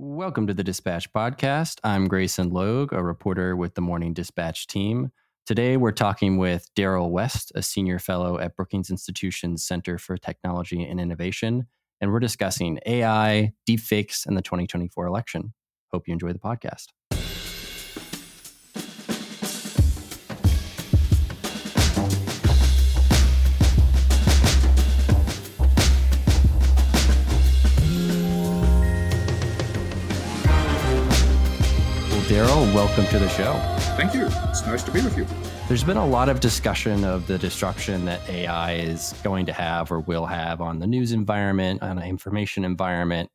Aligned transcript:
Welcome 0.00 0.46
to 0.46 0.54
the 0.54 0.62
Dispatch 0.62 1.12
Podcast. 1.12 1.80
I'm 1.82 2.06
Grayson 2.06 2.50
Logue, 2.50 2.92
a 2.92 3.02
reporter 3.02 3.56
with 3.56 3.74
the 3.74 3.80
Morning 3.80 4.14
Dispatch 4.14 4.68
team. 4.68 5.10
Today, 5.44 5.76
we're 5.76 5.90
talking 5.90 6.36
with 6.36 6.70
Darrell 6.76 7.10
West, 7.10 7.50
a 7.56 7.62
senior 7.62 7.98
fellow 7.98 8.38
at 8.38 8.54
Brookings 8.54 8.90
Institution's 8.90 9.66
Center 9.66 9.98
for 9.98 10.16
Technology 10.16 10.84
and 10.84 11.00
Innovation, 11.00 11.66
and 12.00 12.12
we're 12.12 12.20
discussing 12.20 12.78
AI, 12.86 13.50
deepfakes, 13.68 14.24
and 14.24 14.36
the 14.36 14.42
2024 14.42 15.04
election. 15.04 15.52
Hope 15.92 16.06
you 16.06 16.12
enjoy 16.12 16.32
the 16.32 16.38
podcast. 16.38 16.84
Welcome 32.98 33.16
to 33.16 33.24
the 33.24 33.30
show. 33.30 33.52
Thank 33.96 34.12
you. 34.12 34.26
It's 34.48 34.66
nice 34.66 34.82
to 34.82 34.90
be 34.90 35.00
with 35.00 35.16
you. 35.16 35.24
There's 35.68 35.84
been 35.84 35.98
a 35.98 36.06
lot 36.06 36.28
of 36.28 36.40
discussion 36.40 37.04
of 37.04 37.28
the 37.28 37.38
disruption 37.38 38.04
that 38.06 38.28
AI 38.28 38.72
is 38.72 39.14
going 39.22 39.46
to 39.46 39.52
have 39.52 39.92
or 39.92 40.00
will 40.00 40.26
have 40.26 40.60
on 40.60 40.80
the 40.80 40.86
news 40.88 41.12
environment, 41.12 41.80
on 41.80 41.94
the 41.94 42.04
information 42.04 42.64
environment, 42.64 43.30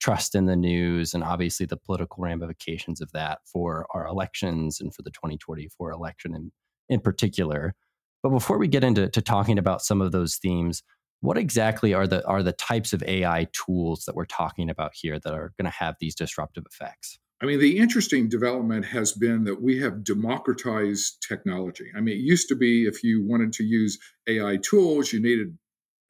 trust 0.00 0.36
in 0.36 0.46
the 0.46 0.54
news, 0.54 1.14
and 1.14 1.24
obviously 1.24 1.66
the 1.66 1.76
political 1.76 2.22
ramifications 2.22 3.00
of 3.00 3.10
that 3.10 3.40
for 3.44 3.88
our 3.92 4.06
elections 4.06 4.80
and 4.80 4.94
for 4.94 5.02
the 5.02 5.10
2024 5.10 5.90
election 5.90 6.32
in, 6.32 6.52
in 6.88 7.00
particular. 7.00 7.74
But 8.22 8.30
before 8.30 8.56
we 8.58 8.68
get 8.68 8.84
into 8.84 9.08
talking 9.08 9.58
about 9.58 9.82
some 9.82 10.00
of 10.00 10.12
those 10.12 10.36
themes, 10.36 10.84
what 11.22 11.36
exactly 11.36 11.92
are 11.92 12.06
the 12.06 12.24
are 12.24 12.44
the 12.44 12.52
types 12.52 12.92
of 12.92 13.02
AI 13.02 13.48
tools 13.52 14.04
that 14.06 14.14
we're 14.14 14.26
talking 14.26 14.70
about 14.70 14.92
here 14.94 15.18
that 15.18 15.32
are 15.34 15.52
going 15.58 15.64
to 15.64 15.76
have 15.76 15.96
these 15.98 16.14
disruptive 16.14 16.62
effects? 16.70 17.18
I 17.40 17.46
mean, 17.46 17.60
the 17.60 17.78
interesting 17.78 18.28
development 18.28 18.84
has 18.86 19.12
been 19.12 19.44
that 19.44 19.62
we 19.62 19.78
have 19.78 20.02
democratized 20.02 21.24
technology. 21.26 21.86
I 21.96 22.00
mean, 22.00 22.16
it 22.16 22.22
used 22.22 22.48
to 22.48 22.56
be 22.56 22.86
if 22.86 23.04
you 23.04 23.24
wanted 23.24 23.52
to 23.54 23.64
use 23.64 23.98
AI 24.28 24.56
tools, 24.56 25.12
you 25.12 25.20
needed 25.20 25.56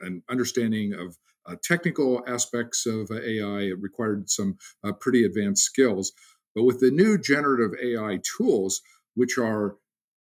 an 0.00 0.22
understanding 0.30 0.94
of 0.94 1.16
uh, 1.46 1.56
technical 1.62 2.22
aspects 2.26 2.86
of 2.86 3.10
uh, 3.10 3.20
AI. 3.20 3.60
It 3.60 3.80
required 3.80 4.30
some 4.30 4.56
uh, 4.82 4.92
pretty 4.92 5.24
advanced 5.24 5.64
skills. 5.64 6.12
But 6.54 6.64
with 6.64 6.80
the 6.80 6.90
new 6.90 7.18
generative 7.18 7.72
AI 7.82 8.20
tools, 8.36 8.80
which 9.14 9.36
are 9.36 9.76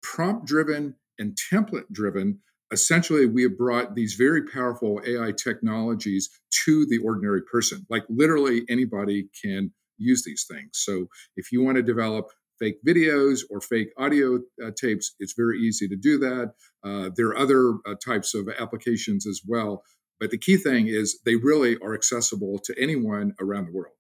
prompt 0.04 0.46
driven 0.46 0.96
and 1.18 1.38
template 1.52 1.92
driven, 1.92 2.40
essentially 2.72 3.26
we 3.26 3.44
have 3.44 3.58
brought 3.58 3.96
these 3.96 4.14
very 4.14 4.44
powerful 4.44 5.02
AI 5.06 5.32
technologies 5.32 6.30
to 6.66 6.86
the 6.86 7.00
ordinary 7.00 7.42
person. 7.42 7.86
Like 7.90 8.04
literally 8.08 8.66
anybody 8.70 9.30
can 9.44 9.72
use 10.02 10.24
these 10.24 10.46
things. 10.50 10.72
So 10.74 11.08
if 11.36 11.52
you 11.52 11.64
want 11.64 11.78
to 11.78 11.84
develop 11.84 12.28
fake 12.60 12.78
videos 12.88 13.42
or 13.50 13.60
fake 13.62 13.90
audio 13.98 14.40
uh, 14.64 14.72
tapes, 14.76 15.16
it's 15.20 15.34
very 15.34 15.60
easy 15.60 15.88
to 15.88 15.96
do 15.96 16.20
that. 16.20 16.54
Uh, 16.84 17.10
there 17.16 17.28
are 17.28 17.38
other 17.38 17.74
uh, 17.88 17.96
types 18.04 18.34
of 18.34 18.48
applications 18.60 19.26
as 19.26 19.42
well. 19.48 19.84
But 20.20 20.30
the 20.30 20.38
key 20.38 20.58
thing 20.58 20.88
is 20.88 21.20
they 21.26 21.36
really 21.36 21.78
are 21.78 21.96
accessible 21.96 22.60
to 22.66 22.76
anyone 22.80 23.34
around 23.42 23.66
the 23.66 23.72
world. 23.72 23.96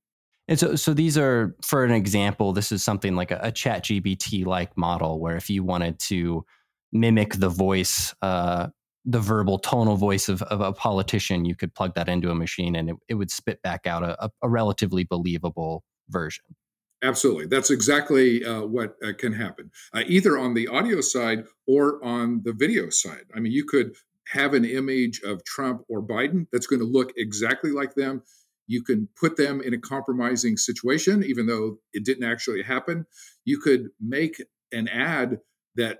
And 0.47 0.59
so, 0.59 0.75
so 0.75 0.93
these 0.93 1.17
are, 1.17 1.55
for 1.63 1.83
an 1.83 1.91
example, 1.91 2.53
this 2.53 2.71
is 2.71 2.83
something 2.83 3.15
like 3.15 3.31
a, 3.31 3.39
a 3.41 3.51
Chat 3.51 3.85
GPT 3.85 4.45
like 4.45 4.77
model, 4.77 5.19
where 5.19 5.35
if 5.35 5.49
you 5.49 5.63
wanted 5.63 5.97
to 5.99 6.45
mimic 6.91 7.35
the 7.35 7.49
voice 7.49 8.13
uh, 8.21 8.67
the 9.05 9.19
verbal 9.19 9.57
tonal 9.57 9.97
voice 9.97 10.29
of, 10.29 10.41
of 10.43 10.61
a 10.61 10.71
politician, 10.73 11.45
you 11.45 11.55
could 11.55 11.73
plug 11.73 11.95
that 11.95 12.07
into 12.07 12.29
a 12.29 12.35
machine 12.35 12.75
and 12.75 12.89
it, 12.91 12.95
it 13.09 13.13
would 13.15 13.31
spit 13.31 13.61
back 13.61 13.87
out 13.87 14.03
a, 14.03 14.29
a 14.41 14.49
relatively 14.49 15.03
believable 15.03 15.83
version. 16.11 16.45
Absolutely. 17.03 17.47
That's 17.47 17.71
exactly 17.71 18.45
uh, 18.45 18.61
what 18.61 18.95
uh, 19.03 19.13
can 19.17 19.33
happen, 19.33 19.71
uh, 19.93 20.03
either 20.05 20.37
on 20.37 20.53
the 20.53 20.67
audio 20.67 21.01
side 21.01 21.45
or 21.67 22.03
on 22.05 22.41
the 22.43 22.53
video 22.53 22.89
side. 22.91 23.25
I 23.35 23.39
mean, 23.39 23.51
you 23.51 23.65
could 23.65 23.95
have 24.27 24.53
an 24.53 24.65
image 24.65 25.21
of 25.23 25.43
Trump 25.43 25.81
or 25.89 26.01
Biden 26.01 26.45
that's 26.51 26.67
going 26.67 26.79
to 26.79 26.85
look 26.85 27.11
exactly 27.17 27.71
like 27.71 27.95
them. 27.95 28.21
You 28.67 28.83
can 28.83 29.09
put 29.19 29.35
them 29.35 29.61
in 29.61 29.73
a 29.73 29.79
compromising 29.79 30.57
situation, 30.57 31.23
even 31.23 31.47
though 31.47 31.79
it 31.91 32.05
didn't 32.05 32.23
actually 32.23 32.61
happen. 32.61 33.05
You 33.45 33.59
could 33.59 33.89
make 33.99 34.41
an 34.71 34.87
ad 34.87 35.39
that 35.75 35.99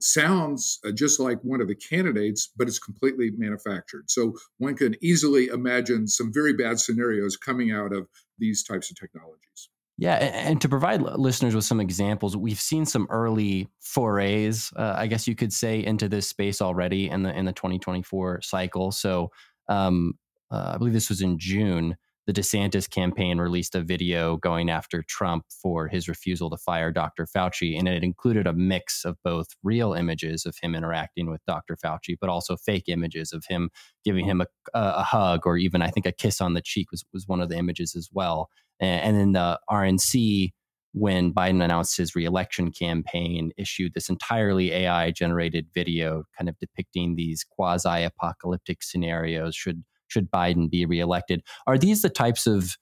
sounds 0.00 0.78
uh, 0.84 0.90
just 0.92 1.20
like 1.20 1.38
one 1.42 1.60
of 1.60 1.68
the 1.68 1.74
candidates, 1.74 2.50
but 2.56 2.68
it's 2.68 2.78
completely 2.78 3.30
manufactured. 3.36 4.10
So 4.10 4.34
one 4.58 4.74
can 4.74 4.96
easily 5.02 5.46
imagine 5.48 6.06
some 6.08 6.32
very 6.32 6.52
bad 6.52 6.80
scenarios 6.80 7.36
coming 7.36 7.70
out 7.70 7.92
of 7.92 8.08
these 8.38 8.62
types 8.62 8.90
of 8.90 8.98
technologies. 8.98 9.68
Yeah, 9.98 10.14
and 10.14 10.58
to 10.62 10.68
provide 10.68 11.02
listeners 11.02 11.54
with 11.54 11.66
some 11.66 11.78
examples, 11.78 12.34
we've 12.34 12.60
seen 12.60 12.86
some 12.86 13.06
early 13.10 13.68
forays, 13.80 14.72
uh, 14.74 14.94
I 14.96 15.06
guess 15.06 15.28
you 15.28 15.34
could 15.34 15.52
say, 15.52 15.84
into 15.84 16.08
this 16.08 16.26
space 16.26 16.62
already 16.62 17.10
in 17.10 17.22
the 17.22 17.36
in 17.36 17.44
the 17.44 17.52
2024 17.52 18.40
cycle. 18.40 18.92
So 18.92 19.30
um, 19.68 20.14
uh, 20.50 20.72
I 20.74 20.78
believe 20.78 20.94
this 20.94 21.10
was 21.10 21.20
in 21.20 21.38
June 21.38 21.98
the 22.26 22.32
DeSantis 22.32 22.88
campaign 22.88 23.38
released 23.38 23.74
a 23.74 23.82
video 23.82 24.36
going 24.36 24.70
after 24.70 25.02
Trump 25.08 25.44
for 25.62 25.88
his 25.88 26.08
refusal 26.08 26.50
to 26.50 26.56
fire 26.56 26.92
Dr. 26.92 27.26
Fauci. 27.26 27.78
And 27.78 27.88
it 27.88 28.04
included 28.04 28.46
a 28.46 28.52
mix 28.52 29.04
of 29.04 29.16
both 29.24 29.48
real 29.62 29.94
images 29.94 30.44
of 30.44 30.56
him 30.60 30.74
interacting 30.74 31.30
with 31.30 31.40
Dr. 31.46 31.76
Fauci, 31.76 32.16
but 32.20 32.30
also 32.30 32.56
fake 32.56 32.84
images 32.88 33.32
of 33.32 33.44
him 33.48 33.70
giving 34.04 34.26
him 34.26 34.40
a, 34.40 34.46
a 34.74 35.02
hug 35.02 35.46
or 35.46 35.56
even, 35.56 35.82
I 35.82 35.88
think, 35.88 36.06
a 36.06 36.12
kiss 36.12 36.40
on 36.40 36.54
the 36.54 36.62
cheek 36.62 36.90
was, 36.90 37.04
was 37.12 37.26
one 37.26 37.40
of 37.40 37.48
the 37.48 37.56
images 37.56 37.96
as 37.96 38.08
well. 38.12 38.48
And, 38.78 39.00
and 39.02 39.16
then 39.16 39.32
the 39.32 39.58
RNC, 39.70 40.50
when 40.92 41.32
Biden 41.32 41.64
announced 41.64 41.96
his 41.96 42.14
reelection 42.14 42.70
campaign, 42.70 43.52
issued 43.56 43.94
this 43.94 44.08
entirely 44.10 44.72
AI 44.72 45.10
generated 45.10 45.68
video 45.72 46.24
kind 46.36 46.48
of 46.48 46.58
depicting 46.58 47.16
these 47.16 47.44
quasi 47.48 48.04
apocalyptic 48.04 48.82
scenarios 48.82 49.54
should 49.54 49.84
should 50.10 50.30
Biden 50.30 50.70
be 50.70 50.84
reelected. 50.86 51.42
Are 51.66 51.78
these 51.78 52.02
the 52.02 52.10
types 52.10 52.46
of 52.46 52.76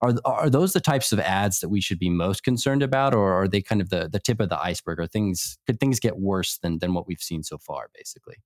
are 0.00 0.14
are 0.24 0.50
those 0.50 0.72
the 0.72 0.80
types 0.80 1.12
of 1.12 1.20
ads 1.20 1.60
that 1.60 1.68
we 1.68 1.80
should 1.80 1.98
be 1.98 2.10
most 2.10 2.44
concerned 2.44 2.82
about, 2.82 3.14
or 3.14 3.32
are 3.32 3.48
they 3.48 3.62
kind 3.62 3.80
of 3.80 3.90
the 3.90 4.08
the 4.08 4.20
tip 4.20 4.40
of 4.40 4.48
the 4.48 4.62
iceberg? 4.62 5.00
Or 5.00 5.06
things 5.06 5.58
could 5.66 5.80
things 5.80 6.00
get 6.00 6.18
worse 6.18 6.58
than 6.62 6.78
than 6.78 6.94
what 6.94 7.06
we've 7.06 7.20
seen 7.20 7.42
so 7.42 7.58
far, 7.58 7.88
basically? 7.94 8.36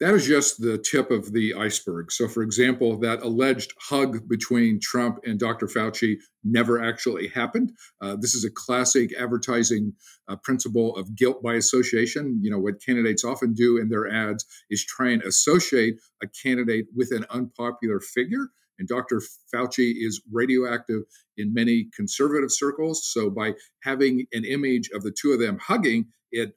That 0.00 0.14
is 0.14 0.26
just 0.26 0.60
the 0.60 0.76
tip 0.76 1.12
of 1.12 1.32
the 1.32 1.54
iceberg. 1.54 2.10
So, 2.10 2.26
for 2.26 2.42
example, 2.42 2.98
that 2.98 3.22
alleged 3.22 3.74
hug 3.78 4.28
between 4.28 4.80
Trump 4.80 5.20
and 5.24 5.38
Dr. 5.38 5.66
Fauci 5.66 6.16
never 6.42 6.82
actually 6.82 7.28
happened. 7.28 7.72
Uh, 8.00 8.16
this 8.20 8.34
is 8.34 8.44
a 8.44 8.50
classic 8.50 9.12
advertising 9.16 9.92
uh, 10.26 10.34
principle 10.42 10.96
of 10.96 11.14
guilt 11.14 11.44
by 11.44 11.54
association. 11.54 12.40
You 12.42 12.50
know, 12.50 12.58
what 12.58 12.82
candidates 12.84 13.24
often 13.24 13.54
do 13.54 13.78
in 13.78 13.88
their 13.88 14.08
ads 14.10 14.44
is 14.68 14.84
try 14.84 15.10
and 15.10 15.22
associate 15.22 15.94
a 16.22 16.26
candidate 16.26 16.86
with 16.94 17.12
an 17.12 17.24
unpopular 17.30 18.00
figure. 18.00 18.48
And 18.80 18.88
Dr. 18.88 19.22
Fauci 19.54 19.94
is 19.96 20.20
radioactive 20.32 21.02
in 21.36 21.54
many 21.54 21.86
conservative 21.94 22.50
circles. 22.50 23.08
So, 23.08 23.30
by 23.30 23.52
having 23.84 24.26
an 24.32 24.44
image 24.44 24.90
of 24.92 25.04
the 25.04 25.14
two 25.16 25.30
of 25.30 25.38
them 25.38 25.58
hugging, 25.58 26.06
it 26.32 26.54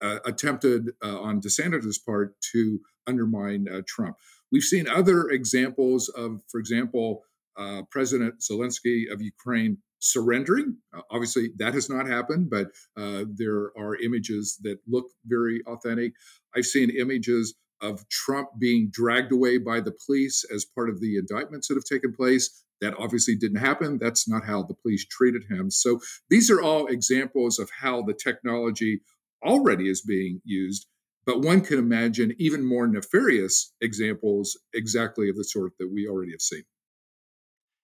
uh, 0.00 0.18
attempted 0.24 0.90
uh, 1.04 1.20
on 1.20 1.40
DeSantis' 1.40 1.96
part 2.04 2.34
to 2.52 2.80
undermine 3.06 3.66
uh, 3.68 3.82
Trump. 3.86 4.16
We've 4.50 4.62
seen 4.62 4.88
other 4.88 5.28
examples 5.28 6.08
of, 6.08 6.42
for 6.48 6.58
example, 6.58 7.22
uh, 7.56 7.82
President 7.90 8.36
Zelensky 8.40 9.12
of 9.12 9.20
Ukraine 9.20 9.78
surrendering. 9.98 10.76
Uh, 10.96 11.00
obviously, 11.10 11.50
that 11.58 11.74
has 11.74 11.90
not 11.90 12.06
happened, 12.06 12.48
but 12.50 12.68
uh, 12.96 13.24
there 13.34 13.72
are 13.76 13.96
images 13.96 14.58
that 14.62 14.78
look 14.86 15.06
very 15.26 15.60
authentic. 15.66 16.12
I've 16.56 16.66
seen 16.66 16.90
images 16.90 17.54
of 17.80 18.08
Trump 18.08 18.48
being 18.58 18.90
dragged 18.92 19.32
away 19.32 19.58
by 19.58 19.80
the 19.80 19.94
police 20.06 20.44
as 20.54 20.64
part 20.64 20.88
of 20.88 21.00
the 21.00 21.16
indictments 21.16 21.68
that 21.68 21.74
have 21.74 21.84
taken 21.84 22.12
place. 22.12 22.64
That 22.80 22.94
obviously 22.96 23.34
didn't 23.34 23.58
happen. 23.58 23.98
That's 24.00 24.28
not 24.28 24.44
how 24.44 24.62
the 24.62 24.74
police 24.74 25.04
treated 25.04 25.44
him. 25.50 25.68
So 25.68 25.98
these 26.30 26.48
are 26.48 26.62
all 26.62 26.86
examples 26.86 27.58
of 27.58 27.68
how 27.80 28.02
the 28.02 28.14
technology 28.14 29.00
already 29.44 29.88
is 29.88 30.02
being 30.02 30.40
used. 30.44 30.86
But 31.26 31.42
one 31.42 31.60
can 31.60 31.78
imagine 31.78 32.34
even 32.38 32.64
more 32.64 32.86
nefarious 32.86 33.72
examples 33.80 34.58
exactly 34.72 35.28
of 35.28 35.36
the 35.36 35.44
sort 35.44 35.72
that 35.78 35.92
we 35.92 36.08
already 36.08 36.32
have 36.32 36.40
seen. 36.40 36.62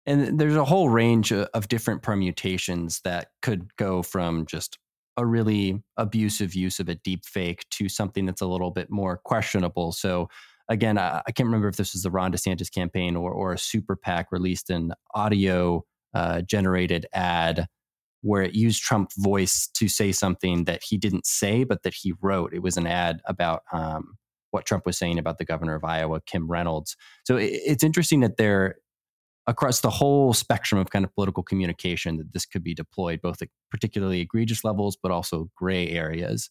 And 0.06 0.38
there's 0.38 0.56
a 0.56 0.64
whole 0.64 0.88
range 0.90 1.32
of 1.32 1.68
different 1.68 2.02
permutations 2.02 3.00
that 3.04 3.28
could 3.42 3.74
go 3.76 4.02
from 4.02 4.46
just 4.46 4.78
a 5.16 5.24
really 5.24 5.82
abusive 5.96 6.54
use 6.54 6.80
of 6.80 6.88
a 6.88 6.96
deep 6.96 7.24
fake 7.24 7.64
to 7.70 7.88
something 7.88 8.26
that's 8.26 8.40
a 8.40 8.46
little 8.46 8.70
bit 8.70 8.90
more 8.90 9.20
questionable. 9.24 9.92
So 9.92 10.28
again, 10.68 10.98
I, 10.98 11.22
can't 11.34 11.46
remember 11.46 11.68
if 11.68 11.76
this 11.76 11.92
was 11.92 12.02
the 12.02 12.10
Ron 12.10 12.32
DeSantis 12.32 12.72
campaign 12.72 13.16
or, 13.16 13.32
or 13.32 13.52
a 13.52 13.58
super 13.58 13.96
PAC 13.96 14.32
released 14.32 14.70
an 14.70 14.92
audio 15.14 15.84
uh, 16.14 16.42
generated 16.42 17.06
ad 17.12 17.66
where 18.24 18.42
it 18.42 18.54
used 18.54 18.82
Trump 18.82 19.10
voice 19.18 19.68
to 19.74 19.86
say 19.86 20.10
something 20.10 20.64
that 20.64 20.82
he 20.82 20.96
didn't 20.96 21.26
say, 21.26 21.62
but 21.62 21.82
that 21.82 21.92
he 21.92 22.14
wrote. 22.22 22.54
It 22.54 22.62
was 22.62 22.78
an 22.78 22.86
ad 22.86 23.20
about 23.26 23.62
um, 23.70 24.16
what 24.50 24.64
Trump 24.64 24.86
was 24.86 24.96
saying 24.96 25.18
about 25.18 25.36
the 25.36 25.44
governor 25.44 25.74
of 25.74 25.84
Iowa, 25.84 26.22
Kim 26.24 26.50
Reynolds. 26.50 26.96
So 27.24 27.36
it, 27.36 27.52
it's 27.52 27.84
interesting 27.84 28.20
that 28.20 28.38
there 28.38 28.76
across 29.46 29.82
the 29.82 29.90
whole 29.90 30.32
spectrum 30.32 30.80
of 30.80 30.88
kind 30.88 31.04
of 31.04 31.14
political 31.14 31.42
communication 31.42 32.16
that 32.16 32.32
this 32.32 32.46
could 32.46 32.64
be 32.64 32.72
deployed, 32.72 33.20
both 33.20 33.42
at 33.42 33.48
particularly 33.70 34.20
egregious 34.20 34.64
levels, 34.64 34.96
but 34.96 35.12
also 35.12 35.50
gray 35.54 35.90
areas. 35.90 36.48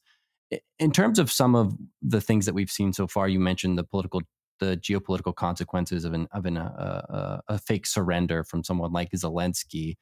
In 0.77 0.91
terms 0.91 1.17
of 1.17 1.31
some 1.31 1.55
of 1.55 1.73
the 2.03 2.21
things 2.21 2.45
that 2.45 2.53
we've 2.53 2.69
seen 2.69 2.93
so 2.93 3.07
far, 3.07 3.27
you 3.27 3.39
mentioned 3.39 3.79
the 3.79 3.83
political, 3.83 4.21
the 4.59 4.77
geopolitical 4.77 5.33
consequences 5.33 6.05
of 6.05 6.13
an 6.13 6.27
of 6.33 6.45
an, 6.45 6.57
uh, 6.57 7.05
uh, 7.09 7.41
a 7.47 7.57
fake 7.57 7.87
surrender 7.87 8.43
from 8.43 8.63
someone 8.63 8.91
like 8.91 9.09
Zelensky. 9.11 9.95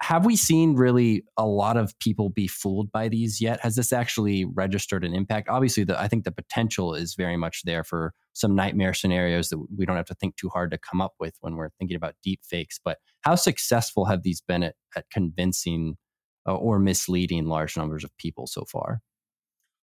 Have 0.00 0.24
we 0.24 0.34
seen 0.34 0.76
really 0.76 1.24
a 1.36 1.46
lot 1.46 1.76
of 1.76 1.98
people 1.98 2.30
be 2.30 2.46
fooled 2.46 2.90
by 2.90 3.08
these 3.08 3.40
yet? 3.40 3.60
Has 3.60 3.76
this 3.76 3.92
actually 3.92 4.46
registered 4.46 5.04
an 5.04 5.14
impact? 5.14 5.48
Obviously, 5.50 5.84
the, 5.84 6.00
I 6.00 6.08
think 6.08 6.24
the 6.24 6.32
potential 6.32 6.94
is 6.94 7.14
very 7.14 7.36
much 7.36 7.62
there 7.64 7.84
for 7.84 8.14
some 8.32 8.54
nightmare 8.54 8.94
scenarios 8.94 9.50
that 9.50 9.58
we 9.76 9.84
don't 9.84 9.96
have 9.96 10.06
to 10.06 10.14
think 10.14 10.36
too 10.36 10.48
hard 10.48 10.70
to 10.70 10.78
come 10.78 11.02
up 11.02 11.12
with 11.20 11.34
when 11.40 11.56
we're 11.56 11.68
thinking 11.78 11.96
about 11.96 12.14
deep 12.22 12.40
fakes. 12.42 12.80
But 12.82 12.98
how 13.20 13.34
successful 13.34 14.06
have 14.06 14.22
these 14.22 14.40
been 14.40 14.62
at, 14.62 14.74
at 14.96 15.04
convincing 15.10 15.96
uh, 16.48 16.54
or 16.54 16.78
misleading 16.78 17.44
large 17.44 17.76
numbers 17.76 18.04
of 18.04 18.16
people 18.16 18.46
so 18.46 18.64
far? 18.64 19.02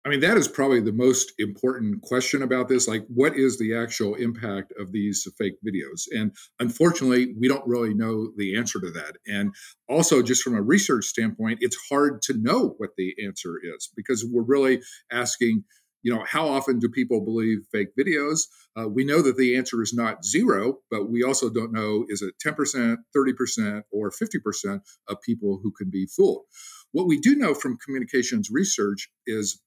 I 0.05 0.09
mean, 0.09 0.21
that 0.21 0.39
is 0.39 0.49
probably 0.49 0.81
the 0.81 0.93
most 0.93 1.35
important 1.39 2.01
question 2.01 2.43
about 2.43 2.69
this. 2.69 2.89
Like, 2.89 3.05
what 3.09 3.37
is 3.37 3.59
the 3.59 3.75
actual 3.75 4.15
impact 4.15 4.73
of 4.79 4.93
these 4.93 5.29
fake 5.37 5.57
videos? 5.67 6.05
And 6.11 6.35
unfortunately, 6.59 7.35
we 7.39 7.49
don't 7.49 7.67
really 7.67 7.93
know 7.93 8.33
the 8.39 8.57
answer 8.57 8.81
to 8.81 8.91
that. 8.93 9.17
And 9.27 9.53
also, 9.91 10.23
just 10.23 10.43
from 10.43 10.55
a 10.55 10.63
research 10.63 11.05
standpoint, 11.05 11.59
it's 11.61 11.77
hard 11.91 12.23
to 12.23 12.35
know 12.39 12.77
what 12.79 12.91
the 12.97 13.15
answer 13.23 13.61
is 13.63 13.91
because 13.95 14.25
we're 14.25 14.43
really 14.43 14.81
asking, 15.13 15.65
you 16.03 16.15
know, 16.15 16.25
how 16.27 16.49
often 16.49 16.79
do 16.79 16.89
people 16.89 17.23
believe 17.23 17.59
fake 17.71 17.89
videos? 17.99 18.45
Uh, 18.79 18.89
we 18.89 19.05
know 19.05 19.21
that 19.21 19.37
the 19.37 19.55
answer 19.55 19.83
is 19.83 19.93
not 19.93 20.25
zero, 20.25 20.79
but 20.91 21.11
we 21.11 21.23
also 21.23 21.51
don't 21.51 21.75
know 21.75 22.07
is 22.09 22.23
it 22.23 22.33
10%, 22.43 22.97
30%, 23.15 23.83
or 23.93 24.11
50% 24.11 24.81
of 25.09 25.21
people 25.21 25.61
who 25.63 25.71
can 25.77 25.91
be 25.91 26.07
fooled. 26.07 26.45
What 26.93 27.07
we 27.07 27.21
do 27.21 27.37
know 27.37 27.53
from 27.53 27.77
communications 27.77 28.49
research 28.51 29.11
is 29.27 29.61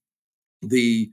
the 0.64 1.12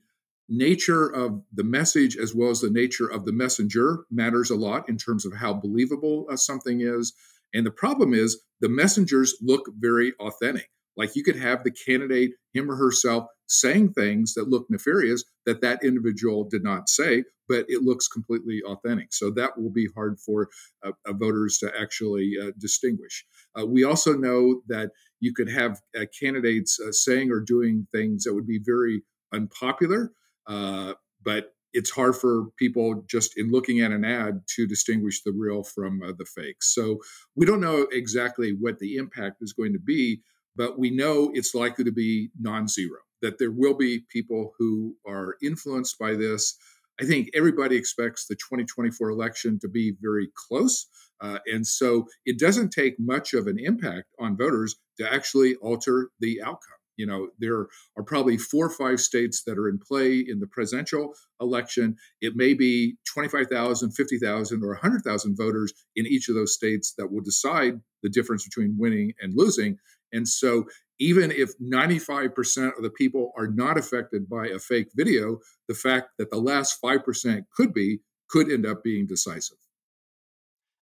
nature 0.49 1.07
of 1.07 1.43
the 1.53 1.65
message 1.65 2.17
as 2.17 2.35
well 2.35 2.51
as 2.51 2.61
the 2.61 2.71
nature 2.71 3.07
of 3.07 3.25
the 3.25 3.33
messenger 3.33 4.05
matters 4.11 4.51
a 4.51 4.57
lot 4.57 4.89
in 4.89 4.99
terms 4.99 5.25
of 5.25 5.33
how 5.35 5.55
believable 5.55 6.27
uh, 6.31 6.37
something 6.37 6.81
is. 6.81 7.13
And 7.55 7.65
the 7.65 7.71
problem 7.71 8.13
is 8.13 8.43
the 8.61 8.69
messengers 8.69 9.37
look 9.41 9.71
very 9.79 10.13
authentic. 10.21 10.69
Like 10.97 11.15
you 11.15 11.23
could 11.23 11.37
have 11.37 11.63
the 11.63 11.71
candidate, 11.71 12.33
him 12.53 12.71
or 12.71 12.77
herself, 12.77 13.27
saying 13.47 13.93
things 13.93 14.35
that 14.35 14.49
look 14.49 14.67
nefarious 14.69 15.25
that 15.47 15.61
that 15.61 15.83
individual 15.85 16.45
did 16.45 16.63
not 16.63 16.89
say, 16.89 17.25
but 17.49 17.65
it 17.69 17.83
looks 17.83 18.07
completely 18.07 18.61
authentic. 18.67 19.13
So 19.13 19.31
that 19.31 19.59
will 19.59 19.71
be 19.71 19.89
hard 19.95 20.19
for 20.21 20.49
uh, 20.85 20.93
uh, 21.07 21.13
voters 21.13 21.59
to 21.59 21.73
actually 21.81 22.35
uh, 22.41 22.51
distinguish. 22.59 23.25
Uh, 23.59 23.67
we 23.67 23.83
also 23.83 24.15
know 24.15 24.63
that 24.69 24.91
you 25.21 25.33
could 25.35 25.51
have 25.51 25.81
uh, 25.97 26.05
candidates 26.21 26.79
saying 26.93 27.31
or 27.31 27.41
doing 27.41 27.87
things 27.93 28.25
that 28.25 28.35
would 28.35 28.47
be 28.47 28.61
very 28.65 29.03
unpopular, 29.33 30.13
uh, 30.47 30.95
but 31.23 31.53
it's 31.73 31.91
hard 31.91 32.17
for 32.17 32.47
people 32.59 33.05
just 33.09 33.39
in 33.39 33.51
looking 33.51 33.81
at 33.81 33.93
an 33.93 34.05
ad 34.05 34.43
to 34.57 34.67
distinguish 34.67 35.23
the 35.23 35.33
real 35.33 35.63
from 35.63 36.03
uh, 36.03 36.13
the 36.19 36.25
fake. 36.25 36.63
So 36.63 36.99
we 37.37 37.47
don't 37.47 37.61
know 37.61 37.87
exactly 37.93 38.57
what 38.59 38.79
the 38.79 38.97
impact 38.97 39.37
is 39.41 39.53
going 39.53 39.73
to 39.75 39.79
be, 39.79 40.23
but 40.57 40.79
we 40.79 40.91
know 40.91 41.31
it's 41.33 41.55
likely 41.55 41.85
to 41.85 41.93
be 41.93 42.31
non 42.41 42.67
zero, 42.67 42.99
that 43.23 43.39
there 43.39 43.53
will 43.53 43.75
be 43.75 44.05
people 44.11 44.53
who 44.59 44.97
are 45.07 45.37
influenced 45.43 45.99
by 45.99 46.15
this. 46.15 46.57
I 47.01 47.05
think 47.05 47.31
everybody 47.35 47.77
expects 47.77 48.27
the 48.27 48.35
2024 48.35 49.09
election 49.09 49.59
to 49.61 49.69
be 49.69 49.95
very 50.01 50.29
close. 50.35 50.87
Uh, 51.21 51.39
and 51.47 51.67
so 51.67 52.07
it 52.25 52.39
doesn't 52.39 52.71
take 52.71 52.99
much 52.99 53.33
of 53.33 53.47
an 53.47 53.59
impact 53.59 54.07
on 54.19 54.37
voters 54.37 54.77
to 54.99 55.11
actually 55.11 55.55
alter 55.57 56.11
the 56.19 56.43
outcome. 56.43 56.80
You 57.01 57.07
know, 57.07 57.29
there 57.39 57.69
are 57.97 58.05
probably 58.05 58.37
four 58.37 58.67
or 58.67 58.71
five 58.71 59.01
states 59.01 59.43
that 59.45 59.59
are 59.59 59.71
in 59.71 59.79
play 59.79 60.19
in 60.19 60.39
the 60.39 60.47
presidential 60.47 61.15
election. 61.41 61.97
It 62.21 62.37
may 62.37 62.53
be 62.53 62.97
25,000, 63.11 63.93
50,000, 63.93 64.63
or 64.63 64.69
100,000 64.69 65.37
voters 65.37 65.73
in 65.97 66.07
each 66.07 66.29
of 66.29 66.35
those 66.35 66.53
states 66.53 66.93
that 66.99 67.11
will 67.11 67.23
decide 67.23 67.81
the 68.03 68.11
difference 68.11 68.45
between 68.45 68.77
winning 68.79 69.15
and 69.19 69.33
losing. 69.35 69.79
And 70.13 70.29
so, 70.29 70.67
even 70.99 71.31
if 71.31 71.59
95% 71.59 72.77
of 72.77 72.83
the 72.83 72.91
people 72.91 73.33
are 73.35 73.49
not 73.49 73.79
affected 73.79 74.29
by 74.29 74.49
a 74.49 74.59
fake 74.59 74.89
video, 74.95 75.39
the 75.69 75.75
fact 75.75 76.11
that 76.19 76.31
the 76.31 76.37
last 76.37 76.77
5% 76.85 77.45
could 77.57 77.73
be 77.73 78.01
could 78.29 78.53
end 78.53 78.67
up 78.67 78.85
being 78.85 79.07
decisive. 79.07 79.57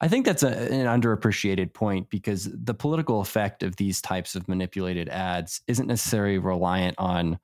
I 0.02 0.08
think 0.08 0.26
that's 0.26 0.42
a, 0.42 0.48
an 0.48 1.00
underappreciated 1.00 1.74
point 1.74 2.10
because 2.10 2.50
the 2.52 2.74
political 2.74 3.20
effect 3.20 3.62
of 3.62 3.76
these 3.76 4.02
types 4.02 4.34
of 4.34 4.48
manipulated 4.48 5.08
ads 5.08 5.62
isn't 5.68 5.86
necessarily 5.86 6.38
reliant 6.38 6.96
on 6.98 7.38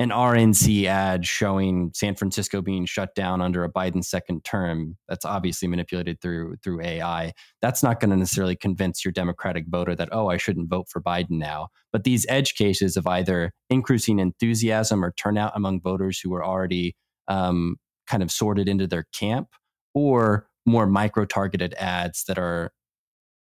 an 0.00 0.08
RNC 0.08 0.84
ad 0.86 1.26
showing 1.26 1.90
San 1.92 2.14
Francisco 2.14 2.62
being 2.62 2.86
shut 2.86 3.14
down 3.14 3.42
under 3.42 3.62
a 3.62 3.70
Biden 3.70 4.02
second 4.02 4.42
term. 4.44 4.96
That's 5.08 5.26
obviously 5.26 5.68
manipulated 5.68 6.20
through 6.22 6.56
through 6.62 6.82
AI. 6.82 7.32
That's 7.60 7.82
not 7.82 8.00
going 8.00 8.10
to 8.10 8.16
necessarily 8.16 8.56
convince 8.56 9.04
your 9.04 9.12
Democratic 9.12 9.66
voter 9.68 9.94
that 9.96 10.08
oh 10.10 10.28
I 10.28 10.38
shouldn't 10.38 10.70
vote 10.70 10.86
for 10.88 11.02
Biden 11.02 11.32
now. 11.32 11.68
But 11.92 12.04
these 12.04 12.24
edge 12.28 12.54
cases 12.54 12.96
of 12.96 13.06
either 13.06 13.52
increasing 13.68 14.18
enthusiasm 14.18 15.04
or 15.04 15.12
turnout 15.12 15.52
among 15.54 15.82
voters 15.82 16.20
who 16.20 16.32
are 16.32 16.44
already 16.44 16.94
um, 17.26 17.76
kind 18.06 18.22
of 18.22 18.30
sorted 18.30 18.68
into 18.68 18.86
their 18.86 19.04
camp, 19.12 19.48
or 19.94 20.47
more 20.68 20.86
micro 20.86 21.24
targeted 21.24 21.74
ads 21.74 22.24
that 22.24 22.38
are 22.38 22.72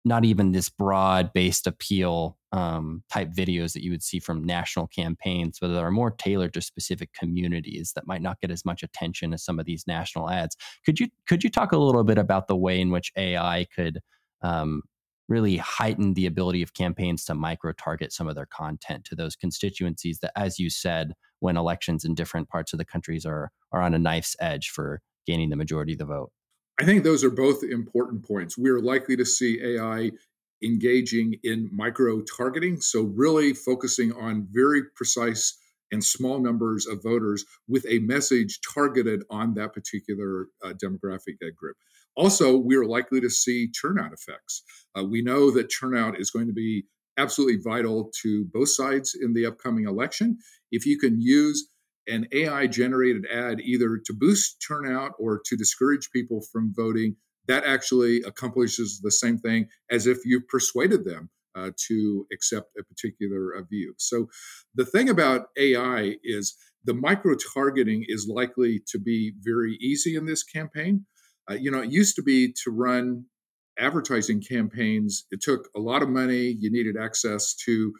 not 0.06 0.24
even 0.24 0.52
this 0.52 0.68
broad 0.68 1.32
based 1.32 1.66
appeal 1.66 2.38
um, 2.52 3.02
type 3.10 3.30
videos 3.32 3.72
that 3.72 3.82
you 3.82 3.90
would 3.90 4.04
see 4.04 4.20
from 4.20 4.44
national 4.44 4.86
campaigns, 4.86 5.58
but 5.60 5.68
that 5.68 5.82
are 5.82 5.90
more 5.90 6.12
tailored 6.12 6.54
to 6.54 6.60
specific 6.60 7.12
communities 7.12 7.92
that 7.94 8.06
might 8.06 8.22
not 8.22 8.40
get 8.40 8.52
as 8.52 8.64
much 8.64 8.84
attention 8.84 9.34
as 9.34 9.44
some 9.44 9.58
of 9.58 9.66
these 9.66 9.84
national 9.88 10.30
ads. 10.30 10.56
Could 10.84 11.00
you 11.00 11.08
could 11.26 11.42
you 11.42 11.50
talk 11.50 11.72
a 11.72 11.76
little 11.76 12.04
bit 12.04 12.18
about 12.18 12.46
the 12.46 12.56
way 12.56 12.80
in 12.80 12.90
which 12.90 13.12
AI 13.16 13.66
could 13.74 14.00
um, 14.42 14.82
really 15.28 15.56
heighten 15.56 16.14
the 16.14 16.26
ability 16.26 16.62
of 16.62 16.72
campaigns 16.72 17.24
to 17.24 17.34
micro 17.34 17.72
target 17.72 18.12
some 18.12 18.28
of 18.28 18.36
their 18.36 18.46
content 18.46 19.04
to 19.06 19.16
those 19.16 19.34
constituencies 19.34 20.20
that, 20.20 20.32
as 20.36 20.60
you 20.60 20.70
said, 20.70 21.14
when 21.40 21.56
elections 21.56 22.04
in 22.04 22.14
different 22.14 22.48
parts 22.48 22.72
of 22.72 22.78
the 22.78 22.84
countries 22.84 23.26
are 23.26 23.50
are 23.72 23.82
on 23.82 23.92
a 23.92 23.98
knife's 23.98 24.36
edge 24.40 24.70
for 24.70 25.00
gaining 25.26 25.50
the 25.50 25.56
majority 25.56 25.92
of 25.94 25.98
the 25.98 26.04
vote? 26.04 26.30
I 26.78 26.84
think 26.84 27.04
those 27.04 27.24
are 27.24 27.30
both 27.30 27.62
important 27.62 28.26
points. 28.26 28.58
We're 28.58 28.80
likely 28.80 29.16
to 29.16 29.24
see 29.24 29.60
AI 29.62 30.10
engaging 30.62 31.36
in 31.42 31.70
micro 31.72 32.20
targeting, 32.20 32.80
so 32.80 33.02
really 33.02 33.54
focusing 33.54 34.12
on 34.12 34.46
very 34.50 34.82
precise 34.94 35.58
and 35.92 36.02
small 36.02 36.38
numbers 36.38 36.86
of 36.86 37.02
voters 37.02 37.44
with 37.68 37.86
a 37.88 38.00
message 38.00 38.60
targeted 38.74 39.22
on 39.30 39.54
that 39.54 39.72
particular 39.72 40.48
uh, 40.64 40.72
demographic 40.72 41.38
group. 41.56 41.76
Also, 42.16 42.56
we're 42.56 42.86
likely 42.86 43.20
to 43.20 43.30
see 43.30 43.70
turnout 43.70 44.12
effects. 44.12 44.62
Uh, 44.98 45.04
we 45.04 45.22
know 45.22 45.50
that 45.50 45.68
turnout 45.68 46.18
is 46.18 46.30
going 46.30 46.46
to 46.46 46.52
be 46.52 46.84
absolutely 47.18 47.60
vital 47.62 48.10
to 48.22 48.44
both 48.52 48.70
sides 48.70 49.16
in 49.20 49.32
the 49.32 49.46
upcoming 49.46 49.86
election. 49.86 50.38
If 50.72 50.84
you 50.84 50.98
can 50.98 51.20
use 51.20 51.68
an 52.08 52.26
AI 52.32 52.66
generated 52.66 53.26
ad 53.32 53.60
either 53.60 53.98
to 54.04 54.12
boost 54.12 54.64
turnout 54.66 55.12
or 55.18 55.40
to 55.44 55.56
discourage 55.56 56.10
people 56.10 56.40
from 56.52 56.72
voting, 56.74 57.16
that 57.48 57.64
actually 57.64 58.22
accomplishes 58.22 59.00
the 59.02 59.10
same 59.10 59.38
thing 59.38 59.68
as 59.90 60.06
if 60.06 60.18
you 60.24 60.40
persuaded 60.40 61.04
them 61.04 61.30
uh, 61.54 61.70
to 61.88 62.26
accept 62.32 62.70
a 62.78 62.84
particular 62.84 63.54
uh, 63.54 63.62
view. 63.62 63.94
So, 63.98 64.28
the 64.74 64.84
thing 64.84 65.08
about 65.08 65.48
AI 65.56 66.16
is 66.22 66.56
the 66.84 66.94
micro 66.94 67.34
targeting 67.54 68.04
is 68.08 68.28
likely 68.28 68.82
to 68.88 68.98
be 68.98 69.32
very 69.40 69.76
easy 69.80 70.16
in 70.16 70.26
this 70.26 70.42
campaign. 70.42 71.06
Uh, 71.50 71.54
you 71.54 71.70
know, 71.70 71.80
it 71.80 71.90
used 71.90 72.16
to 72.16 72.22
be 72.22 72.52
to 72.64 72.70
run 72.70 73.24
advertising 73.78 74.40
campaigns, 74.40 75.26
it 75.30 75.40
took 75.42 75.68
a 75.76 75.80
lot 75.80 76.02
of 76.02 76.08
money, 76.08 76.56
you 76.58 76.70
needed 76.70 76.96
access 76.96 77.54
to 77.54 77.92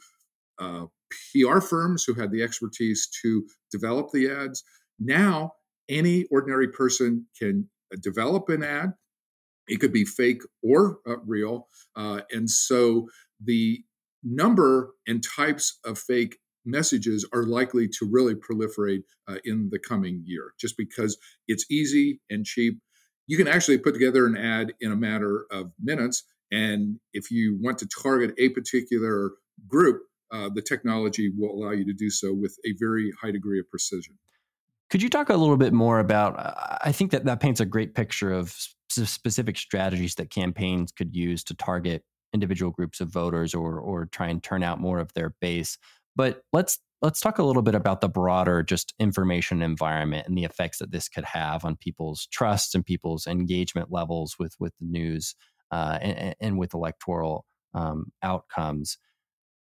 uh, 0.58 0.86
PR 1.10 1.60
firms 1.60 2.04
who 2.04 2.14
had 2.14 2.30
the 2.30 2.42
expertise 2.42 3.08
to 3.22 3.46
develop 3.70 4.10
the 4.12 4.30
ads. 4.30 4.62
Now, 4.98 5.52
any 5.88 6.25
ordinary 6.30 6.68
person 6.68 7.26
can 7.38 7.68
uh, 7.92 7.96
develop 8.00 8.48
an 8.48 8.62
ad. 8.62 8.94
It 9.68 9.80
could 9.80 9.92
be 9.92 10.04
fake 10.04 10.42
or 10.62 10.98
uh, 11.06 11.18
real. 11.25 11.68
Uh, 11.94 12.20
and 12.30 12.48
so 12.48 13.08
the 13.42 13.84
number 14.22 14.92
and 15.06 15.22
types 15.22 15.78
of 15.84 15.98
fake 15.98 16.38
messages 16.64 17.28
are 17.32 17.44
likely 17.44 17.86
to 17.86 18.08
really 18.10 18.34
proliferate 18.34 19.02
uh, 19.28 19.36
in 19.44 19.68
the 19.70 19.78
coming 19.78 20.22
year 20.25 20.52
just 20.58 20.76
because 20.76 21.16
it's 21.46 21.64
easy 21.70 22.20
and 22.28 22.44
cheap. 22.44 22.80
You 23.28 23.36
can 23.36 23.48
actually 23.48 23.78
put 23.78 23.94
together 23.94 24.26
an 24.26 24.36
ad 24.36 24.75
in 24.80 24.92
a 24.92 24.96
matter 24.96 25.46
of 25.50 25.72
minutes. 25.82 26.25
And 26.52 26.98
if 27.12 27.30
you 27.30 27.58
want 27.60 27.78
to 27.78 27.88
target 27.88 28.34
a 28.38 28.50
particular 28.50 29.32
group, 29.68 30.02
uh, 30.33 30.50
the 30.54 30.62
technology 30.62 31.30
will 31.37 31.50
allow 31.50 31.73
you 31.73 31.85
to 31.85 31.92
do 31.92 32.11
so 32.11 32.33
with 32.35 32.56
a 32.64 32.75
very 32.78 33.12
high 33.21 33.30
degree 33.30 33.61
of 33.61 33.68
precision. 33.71 34.18
Could 34.90 35.02
you 35.02 35.09
talk 35.09 35.30
a 35.30 35.37
little 35.37 35.56
bit 35.56 35.73
more 35.73 35.99
about? 35.99 36.38
Uh, 36.38 36.78
I 36.83 36.92
think 36.92 37.11
that 37.11 37.25
that 37.25 37.40
paints 37.40 37.61
a 37.61 37.64
great 37.64 37.95
picture 37.95 38.33
of 38.33 38.56
specific 38.88 39.56
strategies 39.59 40.14
that 40.14 40.30
campaigns 40.30 40.92
could 40.92 41.14
use 41.14 41.42
to 41.45 41.54
target 41.54 42.04
individual 42.33 42.71
groups 42.71 43.00
of 43.00 43.09
voters 43.09 43.54
or 43.54 43.78
or 43.80 44.06
try 44.06 44.28
and 44.28 44.42
turn 44.42 44.62
out 44.62 44.80
more 44.80 44.99
of 44.99 45.12
their 45.14 45.35
base. 45.40 45.76
But 46.14 46.42
let's 46.52 46.78
let's 47.02 47.21
talk 47.21 47.38
a 47.38 47.42
little 47.42 47.62
bit 47.62 47.75
about 47.75 48.00
the 48.00 48.09
broader 48.09 48.62
just 48.62 48.95
information 48.99 49.62
environment 49.62 50.26
and 50.26 50.37
the 50.37 50.45
effects 50.45 50.78
that 50.78 50.92
this 50.92 51.09
could 51.09 51.25
have 51.25 51.64
on 51.64 51.76
people's 51.76 52.26
trust 52.33 52.75
and 52.75 52.85
people's 52.85 53.26
engagement 53.26 53.90
levels 53.90 54.37
with 54.38 54.54
with 54.59 54.73
the 54.80 54.87
news 54.87 55.35
uh, 55.71 55.99
and, 56.00 56.35
and, 56.40 56.59
with 56.59 56.75
electoral 56.75 57.45
um, 57.75 58.12
outcomes. 58.23 58.99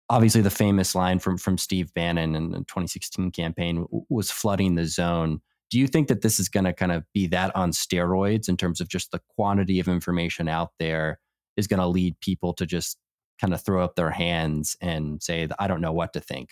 Obviously, 0.10 0.42
the 0.42 0.50
famous 0.50 0.96
line 0.96 1.20
from 1.20 1.38
from 1.38 1.58
Steve 1.58 1.94
Bannon 1.94 2.36
in 2.36 2.52
the 2.52 2.60
2016 2.60 3.32
campaign 3.32 3.86
was 4.10 4.32
flooding 4.32 4.76
the 4.76 4.86
zone. 4.86 5.42
Do 5.70 5.80
you 5.80 5.88
think 5.88 6.08
that 6.08 6.22
this 6.22 6.40
is 6.40 6.48
going 6.48 6.64
to 6.64 6.74
kind 6.74 6.94
of 6.94 7.04
be 7.14 7.28
that 7.28 7.54
on 7.56 7.72
steroids 7.72 8.48
in 8.48 8.56
terms 8.56 8.80
of 8.80 8.88
just 8.88 9.12
the 9.12 9.22
quantity 9.36 9.82
of 9.82 9.90
information 9.90 10.48
out 10.48 10.72
there 10.80 11.20
is 11.58 11.68
going 11.68 11.82
to 11.82 11.88
lead 11.88 12.18
people 12.22 12.54
to 12.54 12.66
just 12.66 12.98
kind 13.42 13.54
of 13.54 13.62
throw 13.62 13.84
up 13.84 13.96
their 13.96 14.12
hands 14.12 14.78
and 14.80 15.22
say, 15.22 15.48
I 15.60 15.68
don't 15.68 15.82
know 15.82 15.92
what 15.92 16.14
to 16.14 16.22
think? 16.22 16.52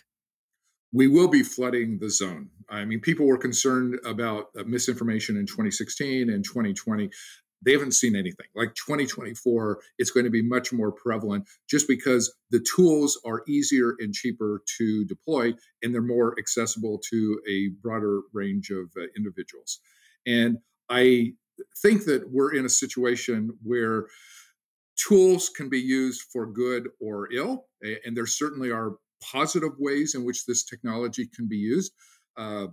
we 0.95 1.07
will 1.07 1.27
be 1.27 1.43
flooding 1.43 1.99
the 1.99 2.09
zone. 2.09 2.49
I 2.69 2.85
mean, 2.85 3.01
people 3.01 3.27
were 3.27 3.37
concerned 3.37 3.99
about 4.05 4.45
uh, 4.57 4.63
misinformation 4.65 5.35
in 5.35 5.45
2016 5.45 6.29
and 6.29 6.43
2020. 6.43 7.09
They 7.65 7.71
haven't 7.71 7.93
seen 7.93 8.15
anything. 8.15 8.45
Like 8.55 8.75
2024, 8.75 9.79
it's 9.97 10.11
going 10.11 10.25
to 10.25 10.29
be 10.29 10.43
much 10.43 10.71
more 10.71 10.91
prevalent 10.91 11.47
just 11.69 11.87
because 11.87 12.33
the 12.51 12.63
tools 12.75 13.19
are 13.25 13.43
easier 13.47 13.95
and 13.99 14.13
cheaper 14.13 14.61
to 14.77 15.05
deploy 15.05 15.53
and 15.81 15.93
they're 15.93 16.01
more 16.01 16.35
accessible 16.37 17.01
to 17.09 17.41
a 17.49 17.69
broader 17.81 18.21
range 18.33 18.69
of 18.69 18.91
uh, 18.97 19.05
individuals. 19.17 19.79
And 20.27 20.59
I 20.89 21.33
think 21.81 22.05
that 22.05 22.29
we're 22.31 22.53
in 22.53 22.65
a 22.65 22.69
situation 22.69 23.57
where 23.63 24.07
tools 24.95 25.49
can 25.49 25.69
be 25.69 25.79
used 25.79 26.21
for 26.31 26.45
good 26.45 26.89
or 27.01 27.31
ill. 27.33 27.65
And 27.81 28.15
there 28.15 28.27
certainly 28.27 28.71
are 28.71 28.93
positive 29.21 29.73
ways 29.79 30.15
in 30.15 30.23
which 30.23 30.45
this 30.45 30.63
technology 30.63 31.27
can 31.33 31.47
be 31.47 31.57
used. 31.57 31.93
Uh, 32.37 32.67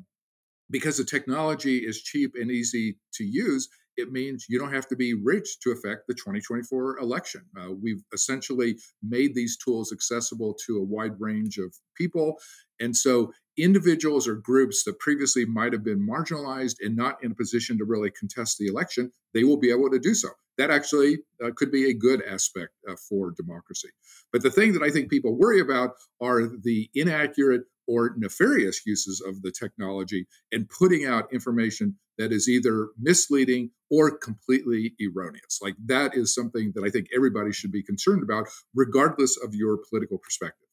because 0.71 0.97
the 0.97 1.05
technology 1.05 1.79
is 1.79 2.03
cheap 2.03 2.33
and 2.35 2.51
easy 2.51 2.97
to 3.13 3.25
use, 3.25 3.69
it 3.97 4.13
means 4.13 4.47
you 4.49 4.59
don't 4.59 4.73
have 4.73 4.89
to 4.89 4.97
be 4.97 5.15
rich 5.15 5.59
to 5.61 5.71
affect 5.71 6.07
the 6.07 6.15
2024 6.15 6.99
election. 6.99 7.43
Uh, 7.59 7.73
we've 7.83 8.03
essentially 8.13 8.77
made 9.03 9.35
these 9.35 9.57
tools 9.57 9.93
accessible 9.93 10.55
to 10.67 10.79
a 10.79 10.85
wide 10.85 11.21
range 11.21 11.59
of 11.59 11.75
people. 11.97 12.39
And 12.81 12.97
so 12.97 13.33
individuals 13.59 14.27
or 14.27 14.35
groups 14.35 14.85
that 14.85 14.99
previously 14.99 15.45
might 15.45 15.73
have 15.73 15.85
been 15.85 16.07
marginalized 16.07 16.77
and 16.81 16.97
not 16.97 17.23
in 17.23 17.33
a 17.33 17.35
position 17.35 17.79
to 17.79 17.85
really 17.85 18.11
contest 18.11 18.59
the 18.59 18.67
election, 18.67 19.13
they 19.35 19.45
will 19.45 19.59
be 19.59 19.71
able 19.71 19.91
to 19.91 19.99
do 19.99 20.15
so 20.15 20.29
that 20.59 20.71
actually 20.71 21.19
uh, 21.43 21.51
could 21.57 21.71
be 21.71 21.89
a 21.89 21.95
good 21.95 22.23
aspect 22.23 22.73
uh, 22.89 22.95
for 23.09 23.33
democracy. 23.37 23.89
But 24.33 24.43
the 24.43 24.51
thing 24.51 24.73
that 24.75 24.83
I 24.83 24.91
think 24.91 25.11
people 25.11 25.37
worry 25.37 25.61
about 25.61 25.93
are 26.21 26.43
the 26.47 26.91
inaccurate 26.95 27.63
or 27.93 28.15
nefarious 28.17 28.81
uses 28.87 29.23
of 29.27 29.43
the 29.43 29.53
technology 29.53 30.27
and 30.51 30.69
putting 30.69 31.05
out 31.05 31.33
information 31.33 31.97
that 32.19 32.33
is 32.33 32.49
either 32.49 32.89
misleading 32.99 33.71
or 33.91 34.17
completely 34.17 34.95
erroneous. 35.01 35.61
Like 35.61 35.75
that 35.87 36.17
is 36.17 36.35
something 36.35 36.73
that 36.75 36.85
I 36.85 36.89
think 36.89 37.09
everybody 37.15 37.53
should 37.53 37.73
be 37.73 37.83
concerned 37.83 38.23
about, 38.23 38.49
regardless 38.75 39.37
of 39.43 39.55
your 39.55 39.79
political 39.91 40.19
perspective. 40.19 40.69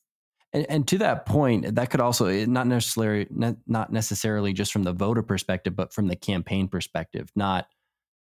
And, 0.51 0.65
and, 0.69 0.87
to 0.87 0.97
that 0.97 1.27
point, 1.27 1.75
that 1.75 1.91
could 1.91 2.01
also 2.01 2.25
eh, 2.25 2.45
not 2.47 2.65
necessarily 2.65 3.27
not 3.67 3.91
necessarily 3.91 4.51
just 4.51 4.73
from 4.73 4.81
the 4.81 4.93
voter 4.93 5.21
perspective, 5.21 5.75
but 5.75 5.93
from 5.93 6.07
the 6.07 6.15
campaign 6.15 6.67
perspective. 6.67 7.29
Not 7.35 7.67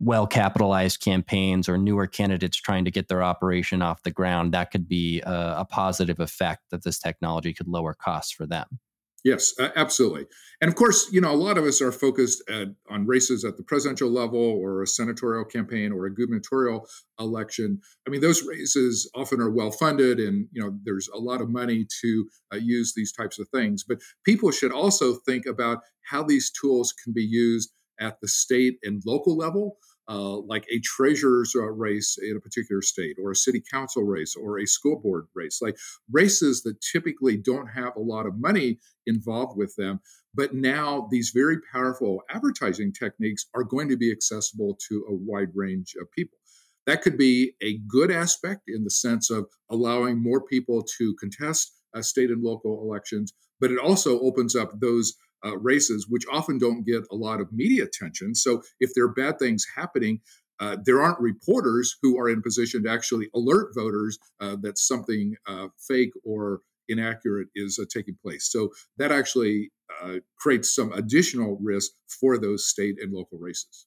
well 0.00 0.26
capitalized 0.26 1.00
campaigns 1.00 1.68
or 1.68 1.78
newer 1.78 2.06
candidates 2.06 2.56
trying 2.56 2.84
to 2.84 2.90
get 2.90 3.08
their 3.08 3.22
operation 3.22 3.82
off 3.82 4.02
the 4.02 4.10
ground, 4.10 4.52
that 4.52 4.70
could 4.70 4.88
be 4.88 5.20
a, 5.20 5.56
a 5.58 5.66
positive 5.68 6.20
effect 6.20 6.62
that 6.70 6.84
this 6.84 6.98
technology 6.98 7.54
could 7.54 7.68
lower 7.68 7.94
costs 7.94 8.32
for 8.32 8.46
them. 8.46 8.80
Yes, 9.24 9.54
absolutely. 9.58 10.26
And 10.60 10.68
of 10.68 10.74
course, 10.74 11.08
you 11.10 11.18
know, 11.18 11.32
a 11.32 11.34
lot 11.34 11.56
of 11.56 11.64
us 11.64 11.80
are 11.80 11.90
focused 11.90 12.42
at, 12.46 12.68
on 12.90 13.06
races 13.06 13.42
at 13.42 13.56
the 13.56 13.62
presidential 13.62 14.10
level 14.10 14.38
or 14.38 14.82
a 14.82 14.86
senatorial 14.86 15.46
campaign 15.46 15.92
or 15.92 16.04
a 16.04 16.14
gubernatorial 16.14 16.86
election. 17.18 17.80
I 18.06 18.10
mean, 18.10 18.20
those 18.20 18.44
races 18.44 19.10
often 19.14 19.40
are 19.40 19.50
well 19.50 19.70
funded 19.70 20.20
and, 20.20 20.46
you 20.52 20.62
know, 20.62 20.78
there's 20.84 21.08
a 21.08 21.16
lot 21.16 21.40
of 21.40 21.48
money 21.48 21.86
to 22.02 22.28
uh, 22.52 22.58
use 22.58 22.92
these 22.94 23.12
types 23.12 23.38
of 23.38 23.48
things. 23.48 23.82
But 23.82 24.00
people 24.26 24.50
should 24.50 24.72
also 24.72 25.14
think 25.14 25.46
about 25.46 25.78
how 26.02 26.22
these 26.22 26.50
tools 26.50 26.92
can 26.92 27.14
be 27.14 27.24
used 27.24 27.72
at 28.00 28.20
the 28.20 28.28
state 28.28 28.78
and 28.82 29.02
local 29.06 29.36
level, 29.36 29.76
uh, 30.08 30.36
like 30.38 30.66
a 30.70 30.80
treasurer's 30.80 31.54
uh, 31.56 31.62
race 31.62 32.18
in 32.22 32.36
a 32.36 32.40
particular 32.40 32.82
state, 32.82 33.16
or 33.22 33.30
a 33.30 33.36
city 33.36 33.62
council 33.72 34.02
race, 34.02 34.36
or 34.36 34.58
a 34.58 34.66
school 34.66 35.00
board 35.00 35.26
race, 35.34 35.60
like 35.62 35.76
races 36.10 36.62
that 36.62 36.80
typically 36.80 37.36
don't 37.36 37.68
have 37.68 37.96
a 37.96 38.00
lot 38.00 38.26
of 38.26 38.38
money 38.38 38.78
involved 39.06 39.56
with 39.56 39.74
them. 39.76 40.00
But 40.34 40.54
now 40.54 41.08
these 41.10 41.30
very 41.34 41.58
powerful 41.72 42.22
advertising 42.28 42.92
techniques 42.92 43.46
are 43.54 43.64
going 43.64 43.88
to 43.88 43.96
be 43.96 44.10
accessible 44.10 44.76
to 44.88 45.04
a 45.08 45.14
wide 45.14 45.50
range 45.54 45.94
of 46.00 46.10
people. 46.10 46.38
That 46.86 47.00
could 47.00 47.16
be 47.16 47.54
a 47.62 47.78
good 47.88 48.10
aspect 48.10 48.62
in 48.66 48.84
the 48.84 48.90
sense 48.90 49.30
of 49.30 49.46
allowing 49.70 50.22
more 50.22 50.42
people 50.42 50.84
to 50.98 51.14
contest 51.18 51.72
uh, 51.94 52.02
state 52.02 52.30
and 52.30 52.42
local 52.42 52.82
elections, 52.82 53.32
but 53.60 53.70
it 53.70 53.78
also 53.78 54.20
opens 54.20 54.54
up 54.54 54.78
those 54.80 55.14
uh, 55.44 55.56
races, 55.58 56.06
which 56.08 56.24
often 56.30 56.58
don't 56.58 56.84
get 56.84 57.02
a 57.10 57.16
lot 57.16 57.40
of 57.40 57.52
media 57.52 57.84
attention. 57.84 58.34
So 58.34 58.62
if 58.80 58.90
there 58.94 59.04
are 59.04 59.12
bad 59.12 59.38
things 59.38 59.66
happening, 59.76 60.20
uh, 60.60 60.76
there 60.84 61.02
aren't 61.02 61.20
reporters 61.20 61.96
who 62.02 62.18
are 62.18 62.28
in 62.28 62.42
position 62.42 62.84
to 62.84 62.90
actually 62.90 63.28
alert 63.34 63.72
voters 63.74 64.18
uh, 64.40 64.56
that 64.62 64.78
something 64.78 65.34
uh, 65.46 65.68
fake 65.78 66.12
or 66.24 66.60
inaccurate 66.88 67.48
is 67.54 67.78
uh, 67.80 67.84
taking 67.92 68.16
place. 68.22 68.50
So 68.50 68.70
that 68.98 69.10
actually 69.10 69.70
uh, 70.02 70.16
creates 70.38 70.74
some 70.74 70.92
additional 70.92 71.58
risk 71.60 71.92
for 72.20 72.38
those 72.38 72.68
state 72.68 72.96
and 73.00 73.12
local 73.12 73.38
races. 73.38 73.86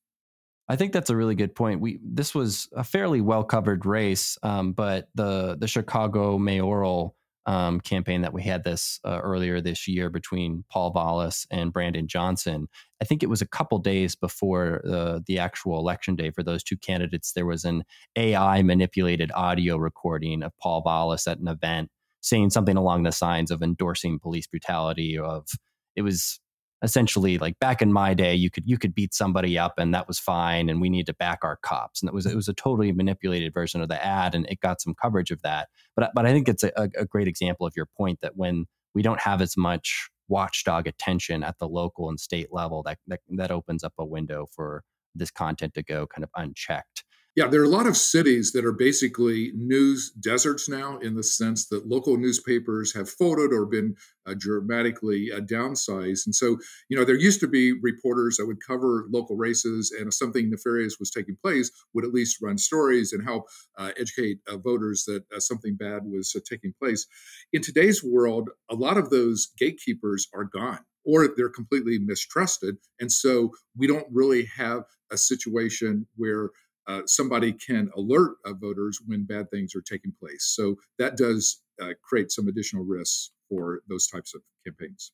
I 0.70 0.76
think 0.76 0.92
that's 0.92 1.10
a 1.10 1.16
really 1.16 1.36
good 1.36 1.56
point. 1.56 1.80
We 1.80 2.00
this 2.04 2.36
was 2.36 2.68
a 2.76 2.84
fairly 2.84 3.22
well 3.22 3.46
covered 3.46 3.86
race, 3.86 4.38
um, 4.44 4.74
but 4.74 5.08
the 5.16 5.56
the 5.58 5.68
Chicago 5.68 6.38
mayoral 6.38 7.16
um, 7.48 7.80
campaign 7.80 8.22
that 8.22 8.34
we 8.34 8.44
had 8.44 8.64
this 8.66 9.00
uh, 9.06 9.20
earlier 9.24 9.62
this 9.62 9.88
year 9.88 10.10
between 10.10 10.66
Paul 10.70 10.92
Vallas 10.92 11.48
and 11.50 11.72
Brandon 11.72 12.08
Johnson. 12.08 12.68
I 13.02 13.06
think 13.06 13.24
it 13.24 13.30
was 13.30 13.42
a 13.42 13.48
couple 13.48 13.80
days 13.80 14.16
before 14.16 14.82
the 14.84 15.40
actual 15.40 15.80
election 15.80 16.16
day 16.16 16.30
for 16.30 16.44
those 16.44 16.64
two 16.64 16.78
candidates. 16.78 17.32
There 17.32 17.46
was 17.46 17.64
an 17.64 17.84
AI 18.18 18.62
manipulated 18.64 19.32
audio 19.34 19.78
recording 19.78 20.44
of 20.44 20.52
Paul 20.58 20.82
Vallas 20.82 21.26
at 21.26 21.40
an 21.40 21.48
event 21.48 21.90
saying 22.22 22.50
something 22.50 22.76
along 22.76 23.04
the 23.04 23.18
lines 23.22 23.52
of 23.52 23.64
endorsing 23.64 24.20
police 24.20 24.48
brutality. 24.48 25.18
Of 25.18 25.48
it 25.96 26.02
was 26.02 26.40
essentially 26.84 27.38
like 27.40 27.58
back 27.60 27.82
in 27.82 27.92
my 27.92 28.14
day 28.14 28.36
you 28.36 28.52
could 28.52 28.64
you 28.68 28.78
could 28.78 28.94
beat 28.94 29.14
somebody 29.14 29.58
up 29.58 29.74
and 29.78 29.94
that 29.94 30.08
was 30.08 30.20
fine 30.20 30.70
and 30.70 30.80
we 30.80 30.90
need 30.90 31.08
to 31.08 31.14
back 31.14 31.40
our 31.44 31.58
cops. 31.64 32.02
And 32.02 32.08
it 32.10 32.14
was 32.14 32.26
it 32.26 32.36
was 32.36 32.48
a 32.48 32.54
totally 32.54 32.92
manipulated 32.92 33.54
version 33.54 33.82
of 33.82 33.90
the 33.90 34.04
ad 34.04 34.36
and 34.36 34.46
it 34.48 34.60
got 34.60 34.82
some 34.82 34.94
coverage 34.94 35.32
of 35.32 35.42
that. 35.42 35.70
But 35.96 36.12
but 36.14 36.26
I 36.26 36.32
think 36.32 36.48
it's 36.48 36.64
a, 36.64 36.72
a 36.76 37.06
great 37.06 37.28
example 37.28 37.66
of 37.66 37.74
your 37.76 37.88
point 37.98 38.20
that 38.22 38.34
when 38.36 38.66
we 38.94 39.02
don't 39.02 39.22
have 39.22 39.42
as 39.42 39.58
much 39.58 40.10
watchdog 40.28 40.88
attention 40.88 41.44
at 41.44 41.58
the 41.60 41.68
local 41.68 42.10
and 42.10 42.20
state 42.20 42.50
level 42.52 42.84
that 42.84 43.00
that, 43.08 43.22
that 43.30 43.52
opens 43.52 43.84
up 43.84 43.94
a 43.98 44.06
window 44.06 44.46
for 44.56 44.84
this 45.16 45.32
content 45.32 45.74
to 45.74 45.84
go 45.84 46.06
kind 46.06 46.24
of 46.24 46.30
unchecked 46.36 47.04
yeah, 47.38 47.48
there 47.48 47.62
are 47.62 47.66
a 47.66 47.70
lot 47.70 47.86
of 47.86 47.96
cities 47.96 48.52
that 48.54 48.66
are 48.66 48.72
basically 48.72 49.52
news 49.54 50.10
deserts 50.10 50.68
now, 50.68 50.98
in 50.98 51.14
the 51.14 51.22
sense 51.22 51.68
that 51.68 51.88
local 51.88 52.18
newspapers 52.18 52.96
have 52.96 53.08
folded 53.08 53.54
or 53.54 53.68
been 53.68 53.96
uh, 54.26 54.34
dramatically 54.36 55.30
uh, 55.32 55.40
downsized. 55.40 56.26
And 56.26 56.34
so, 56.34 56.58
you 56.90 56.98
know, 56.98 57.06
there 57.06 57.16
used 57.16 57.40
to 57.42 57.48
be 57.48 57.74
reporters 57.80 58.38
that 58.38 58.48
would 58.48 58.66
cover 58.66 59.06
local 59.12 59.38
races, 59.38 59.96
and 59.96 60.08
if 60.08 60.16
something 60.16 60.50
nefarious 60.50 60.98
was 61.00 61.12
taking 61.12 61.38
place, 61.44 61.70
would 61.94 62.06
at 62.06 62.12
least 62.12 62.42
run 62.42 62.58
stories 62.58 63.14
and 63.14 63.24
help 63.24 63.46
uh, 63.78 63.92
educate 64.00 64.40
uh, 64.48 64.58
voters 64.58 65.04
that 65.06 65.24
uh, 65.32 65.40
something 65.40 65.76
bad 65.76 66.06
was 66.06 66.34
uh, 66.36 66.40
taking 66.50 66.74
place. 66.82 67.06
In 67.54 67.62
today's 67.62 68.04
world, 68.04 68.50
a 68.68 68.74
lot 68.74 68.98
of 68.98 69.12
those 69.12 69.50
gatekeepers 69.60 70.28
are 70.34 70.46
gone 70.46 70.80
or 71.06 71.30
they're 71.38 71.50
completely 71.50 72.00
mistrusted. 72.00 72.78
And 73.00 73.12
so 73.12 73.52
we 73.78 73.88
don't 73.88 74.08
really 74.12 74.50
have 74.58 74.84
a 75.10 75.18
situation 75.18 76.06
where 76.18 76.50
uh, 76.88 77.02
somebody 77.06 77.54
can 77.54 77.90
alert 77.96 78.38
uh, 78.46 78.54
voters 78.54 79.00
when 79.06 79.26
bad 79.26 79.50
things 79.52 79.76
are 79.76 79.82
taking 79.82 80.14
place. 80.20 80.54
So 80.56 80.76
that 81.00 81.18
does 81.18 81.62
uh, 81.82 81.94
create 82.04 82.32
some 82.32 82.48
additional 82.48 82.86
risks 82.86 83.32
for 83.50 83.82
those 83.90 84.08
types 84.08 84.34
of 84.34 84.42
campaigns. 84.66 85.12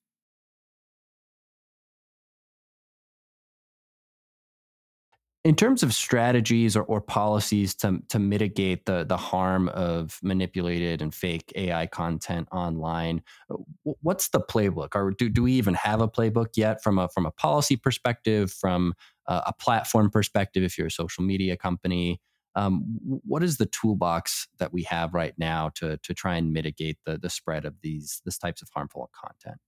In 5.43 5.55
terms 5.55 5.83
of 5.83 5.93
strategies 5.93 6.77
or, 6.77 6.83
or 6.83 7.01
policies 7.01 7.75
to, 7.75 7.99
to 8.07 8.17
mitigate 8.17 8.85
the, 8.85 9.03
the 9.03 9.17
harm 9.17 9.67
of 9.69 10.17
manipulated 10.23 11.01
and 11.01 11.13
fake 11.13 11.51
AI 11.55 11.85
content 11.87 12.47
online, 12.53 13.21
uh, 13.51 13.57
what's 13.83 14.29
the 14.29 14.39
playbook? 14.39 14.95
Or 14.95 15.11
do, 15.11 15.27
do 15.27 15.43
we 15.43 15.51
even 15.53 15.73
have 15.73 15.99
a 15.99 16.07
playbook 16.07 16.55
yet 16.55 16.81
from 16.81 16.97
a, 16.97 17.09
from 17.09 17.25
a 17.25 17.31
policy 17.31 17.75
perspective, 17.75 18.53
from 18.53 18.93
a, 19.27 19.43
a 19.47 19.53
platform 19.59 20.09
perspective, 20.09 20.63
if 20.63 20.77
you're 20.77 20.87
a 20.87 20.91
social 20.91 21.25
media 21.25 21.57
company? 21.57 22.21
Um, 22.55 22.99
what 23.03 23.43
is 23.43 23.57
the 23.57 23.65
toolbox 23.65 24.47
that 24.59 24.71
we 24.71 24.83
have 24.83 25.13
right 25.13 25.33
now 25.37 25.71
to, 25.75 25.97
to 25.97 26.13
try 26.13 26.35
and 26.35 26.53
mitigate 26.53 26.99
the, 27.05 27.17
the 27.17 27.29
spread 27.29 27.65
of 27.65 27.75
these 27.81 28.21
this 28.23 28.37
types 28.37 28.61
of 28.61 28.69
harmful 28.73 29.09
content? 29.13 29.59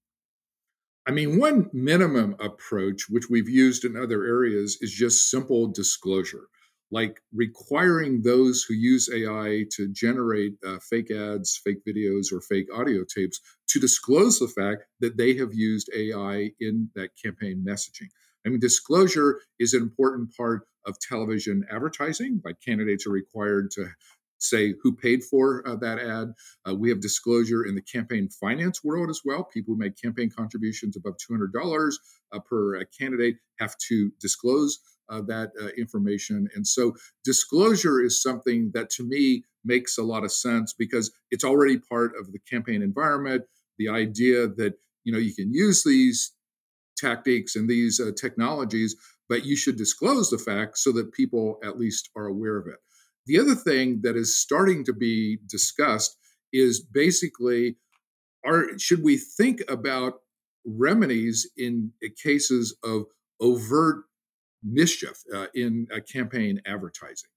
I 1.08 1.12
mean, 1.12 1.38
one 1.40 1.70
minimum 1.72 2.36
approach, 2.40 3.04
which 3.10 3.30
we've 3.30 3.50
used 3.50 3.86
in 3.86 3.96
other 3.96 4.26
areas, 4.26 4.78
is 4.82 4.92
just 4.92 5.30
simple 5.30 5.68
disclosure, 5.68 6.48
like 6.90 7.22
requiring 7.32 8.24
those 8.24 8.64
who 8.64 8.74
use 8.74 9.08
AI 9.14 9.66
to 9.74 9.88
generate 9.88 10.56
uh, 10.66 10.80
fake 10.80 11.12
ads, 11.12 11.62
fake 11.64 11.86
videos, 11.88 12.34
or 12.34 12.42
fake 12.42 12.68
audio 12.74 13.04
tapes 13.04 13.40
to 13.68 13.80
disclose 13.80 14.40
the 14.40 14.48
fact 14.48 14.86
that 15.00 15.18
they 15.18 15.36
have 15.36 15.54
used 15.54 15.92
AI 15.96 16.52
in 16.60 16.90
that 16.96 17.12
campaign 17.24 17.64
messaging. 17.68 18.10
I 18.46 18.50
mean, 18.50 18.60
disclosure 18.60 19.42
is 19.60 19.74
an 19.74 19.84
important 19.84 20.36
part 20.36 20.68
of 20.88 21.00
television 21.00 21.66
advertising. 21.72 22.42
Like 22.44 22.62
candidates 22.62 23.06
are 23.06 23.12
required 23.12 23.72
to 23.72 23.90
say 24.40 24.74
who 24.82 24.96
paid 24.96 25.24
for 25.24 25.68
uh, 25.68 25.76
that 25.78 26.00
ad. 26.00 26.34
Uh, 26.68 26.76
we 26.76 26.90
have 26.90 27.02
disclosure 27.02 27.66
in 27.66 27.76
the 27.76 27.82
campaign 27.82 28.30
finance 28.30 28.84
world 28.84 29.10
as 29.10 29.22
well. 29.26 29.44
People 29.44 29.74
who 29.74 29.80
make 29.80 30.02
campaign 30.02 30.30
contributions 30.30 30.96
above 30.96 31.16
$200 31.18 31.94
uh, 32.32 32.40
per 32.40 32.78
uh, 32.78 32.84
candidate 32.98 33.38
have 33.60 33.76
to 33.90 34.12
disclose 34.20 34.80
uh, 35.10 35.22
that 35.22 35.52
uh, 35.62 35.68
information. 35.78 36.48
And 36.56 36.66
so 36.66 36.96
disclosure 37.24 38.02
is 38.02 38.22
something 38.22 38.72
that 38.74 38.90
to 38.92 39.04
me 39.04 39.44
makes 39.64 39.98
a 39.98 40.04
lot 40.04 40.24
of 40.24 40.32
sense 40.32 40.74
because 40.74 41.12
it's 41.32 41.44
already 41.44 41.78
part 41.78 42.14
of 42.20 42.32
the 42.32 42.40
campaign 42.40 42.82
environment. 42.82 43.44
The 43.78 43.90
idea 43.90 44.48
that 44.48 44.76
you 45.04 45.12
know 45.12 45.20
you 45.20 45.34
can 45.34 45.54
use 45.54 45.84
these 45.84 46.32
tactics 46.98 47.56
and 47.56 47.70
these 47.70 48.02
technologies, 48.20 48.96
but 49.28 49.46
you 49.46 49.56
should 49.56 49.76
disclose 49.76 50.30
the 50.30 50.38
fact 50.38 50.78
so 50.78 50.92
that 50.94 51.12
people 51.12 51.60
at 51.64 51.78
least 51.78 52.10
are 52.16 52.26
aware 52.26 52.58
of 52.58 52.68
it. 52.68 52.78
The 53.26 53.40
other 53.40 53.56
thing 53.56 54.02
that 54.04 54.16
is 54.16 54.38
starting 54.38 54.84
to 54.86 54.94
be 54.94 55.40
discussed 55.48 56.18
is 56.54 56.80
basically 56.80 57.78
are 58.46 58.78
should 58.78 59.04
we 59.04 59.18
think 59.18 59.62
about 59.68 60.22
remedies 60.66 61.50
in 61.58 61.92
cases 62.24 62.76
of 62.84 63.06
overt 63.42 64.06
mischief 64.64 65.22
uh, 65.34 65.48
in 65.54 65.88
campaign 66.12 66.62
advertising. 66.66 67.30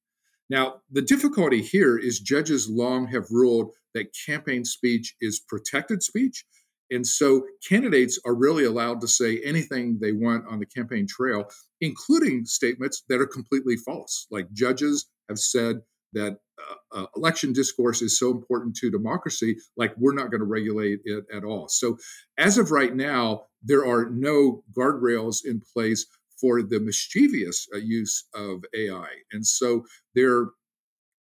Now, 0.51 0.81
the 0.91 1.03
difficulty 1.03 1.61
here 1.61 1.99
is 1.99 2.21
judges 2.21 2.71
long 2.71 3.07
have 3.09 3.31
ruled 3.31 3.73
that 3.95 4.15
campaign 4.27 4.65
speech 4.65 5.15
is 5.21 5.41
protected 5.41 6.03
speech. 6.03 6.45
And 6.91 7.07
so 7.07 7.45
candidates 7.67 8.19
are 8.25 8.35
really 8.35 8.65
allowed 8.65 9.01
to 9.03 9.09
say 9.09 9.41
anything 9.45 9.99
they 10.01 10.13
want 10.13 10.45
on 10.49 10.59
the 10.59 10.67
campaign 10.67 11.07
trail, 11.07 11.45
including 11.81 12.45
statements 12.47 13.03
that 13.09 13.21
are 13.21 13.27
completely 13.27 13.77
false. 13.77 14.27
Like 14.31 14.53
judges 14.53 15.07
have 15.29 15.39
said 15.39 15.81
that 16.13 16.39
uh, 16.59 17.01
uh, 17.01 17.07
election 17.17 17.53
discourse 17.53 18.03
is 18.03 18.19
so 18.19 18.31
important 18.31 18.75
to 18.77 18.91
democracy, 18.91 19.57
like 19.77 19.93
we're 19.97 20.15
not 20.15 20.31
going 20.31 20.41
to 20.41 20.47
regulate 20.47 21.01
it 21.05 21.25
at 21.33 21.45
all. 21.45 21.69
So, 21.69 21.99
as 22.39 22.59
of 22.59 22.71
right 22.71 22.95
now, 22.95 23.45
there 23.63 23.87
are 23.87 24.09
no 24.11 24.65
guardrails 24.77 25.39
in 25.45 25.61
place 25.75 26.07
for 26.41 26.63
the 26.63 26.81
mischievous 26.81 27.67
uh, 27.75 27.79
use 27.79 28.25
of 28.35 28.65
AI. 28.75 29.09
And 29.33 29.47
so, 29.47 29.85
there 30.15 30.47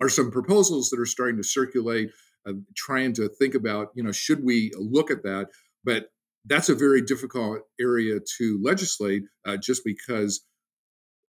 are 0.01 0.09
some 0.09 0.31
proposals 0.31 0.89
that 0.89 1.00
are 1.00 1.05
starting 1.05 1.38
to 1.38 1.43
circulate, 1.43 2.12
uh, 2.47 2.53
trying 2.75 3.13
to 3.13 3.27
think 3.27 3.55
about, 3.55 3.89
you 3.95 4.03
know, 4.03 4.11
should 4.11 4.43
we 4.43 4.71
look 4.77 5.11
at 5.11 5.23
that? 5.23 5.47
But 5.83 6.09
that's 6.45 6.69
a 6.69 6.75
very 6.75 7.01
difficult 7.01 7.59
area 7.79 8.19
to 8.37 8.59
legislate 8.63 9.23
uh, 9.45 9.57
just 9.57 9.83
because, 9.83 10.45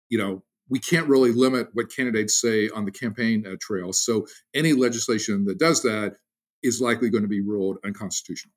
you 0.10 0.18
know, 0.18 0.44
we 0.70 0.80
can't 0.80 1.08
really 1.08 1.32
limit 1.32 1.68
what 1.74 1.94
candidates 1.94 2.40
say 2.40 2.70
on 2.70 2.86
the 2.86 2.92
campaign 2.92 3.46
uh, 3.46 3.56
trail. 3.62 3.94
So 3.94 4.26
any 4.54 4.74
legislation 4.74 5.46
that 5.46 5.60
does 5.60 5.84
that 5.84 6.16
is 6.64 6.82
likely 6.82 7.10
going 7.10 7.24
to 7.24 7.28
be 7.28 7.42
ruled 7.42 7.78
unconstitutional. 7.86 8.54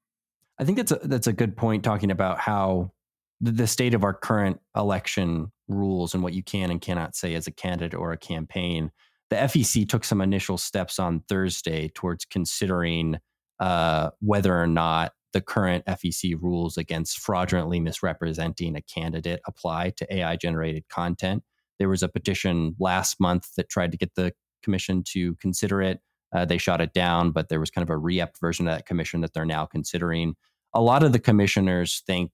I 0.59 0.65
think 0.65 0.79
that's 0.79 0.93
a, 0.93 1.01
that's 1.03 1.27
a 1.27 1.33
good 1.33 1.57
point 1.57 1.85
talking 1.85 2.11
about 2.11 2.39
how 2.39 2.93
the, 3.41 3.51
the 3.51 3.67
state 3.67 3.93
of 3.93 4.05
our 4.05 4.15
current 4.15 4.61
election 4.75 5.53
rules 5.69 6.15
and 6.15 6.23
what 6.23 6.33
you 6.33 6.43
can 6.43 6.71
and 6.71 6.81
cannot 6.81 7.15
say 7.17 7.35
as 7.35 7.47
a 7.47 7.51
candidate 7.51 7.99
or 7.99 8.13
a 8.13 8.17
campaign. 8.17 8.91
The 9.31 9.37
FEC 9.37 9.89
took 9.89 10.05
some 10.05 10.21
initial 10.21 10.57
steps 10.59 10.99
on 10.99 11.21
Thursday 11.29 11.89
towards 11.89 12.25
considering 12.25 13.19
uh, 13.59 14.11
whether 14.21 14.57
or 14.61 14.67
not 14.67 15.13
the 15.33 15.41
current 15.41 15.85
FEC 15.87 16.35
rules 16.41 16.79
against 16.79 17.19
fraudulently 17.19 17.81
misrepresenting 17.81 18.77
a 18.77 18.83
candidate 18.83 19.41
apply 19.47 19.91
to 19.91 20.15
AI 20.15 20.37
generated 20.37 20.89
content. 20.89 21.43
There 21.79 21.89
was 21.89 22.03
a 22.03 22.09
petition 22.09 22.75
last 22.79 23.21
month 23.21 23.55
that 23.57 23.69
tried 23.69 23.93
to 23.93 23.99
get 23.99 24.15
the 24.15 24.33
commission 24.63 25.03
to 25.09 25.35
consider 25.37 25.83
it. 25.83 26.01
Uh, 26.35 26.45
they 26.45 26.59
shot 26.59 26.81
it 26.81 26.93
down, 26.93 27.33
but 27.33 27.49
there 27.49 27.61
was 27.61 27.71
kind 27.71 27.83
of 27.83 27.91
a 27.91 27.99
re 27.99 28.21
upped 28.21 28.41
version 28.41 28.67
of 28.67 28.75
that 28.75 28.87
commission 28.87 29.21
that 29.21 29.35
they're 29.35 29.45
now 29.45 29.67
considering. 29.67 30.35
A 30.75 30.81
lot 30.81 31.03
of 31.03 31.13
the 31.13 31.19
commissioners 31.19 32.03
think 32.07 32.31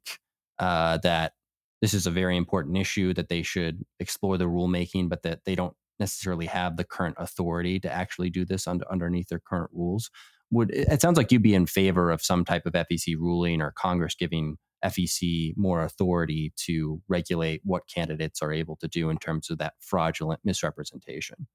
uh, 0.58 0.98
that 0.98 1.32
this 1.80 1.94
is 1.94 2.06
a 2.06 2.10
very 2.10 2.36
important 2.36 2.76
issue, 2.76 3.12
that 3.14 3.28
they 3.28 3.42
should 3.42 3.84
explore 3.98 4.38
the 4.38 4.44
rulemaking, 4.44 5.08
but 5.08 5.22
that 5.24 5.40
they 5.44 5.54
don't 5.54 5.74
necessarily 6.00 6.46
have 6.46 6.76
the 6.76 6.84
current 6.84 7.16
authority 7.18 7.78
to 7.80 7.92
actually 7.92 8.30
do 8.30 8.44
this 8.44 8.66
under, 8.66 8.90
underneath 8.90 9.28
their 9.28 9.40
current 9.40 9.70
rules. 9.72 10.10
Would 10.50 10.70
it 10.70 11.00
sounds 11.00 11.16
like 11.16 11.32
you'd 11.32 11.42
be 11.42 11.54
in 11.54 11.66
favor 11.66 12.10
of 12.10 12.22
some 12.22 12.44
type 12.44 12.66
of 12.66 12.74
FEC 12.74 13.16
ruling 13.16 13.62
or 13.62 13.72
Congress 13.72 14.14
giving 14.14 14.58
FEC 14.84 15.54
more 15.56 15.82
authority 15.82 16.52
to 16.56 17.00
regulate 17.08 17.62
what 17.64 17.88
candidates 17.88 18.42
are 18.42 18.52
able 18.52 18.76
to 18.76 18.88
do 18.88 19.08
in 19.08 19.16
terms 19.16 19.48
of 19.48 19.58
that 19.58 19.74
fraudulent 19.80 20.40
misrepresentation. 20.44 21.46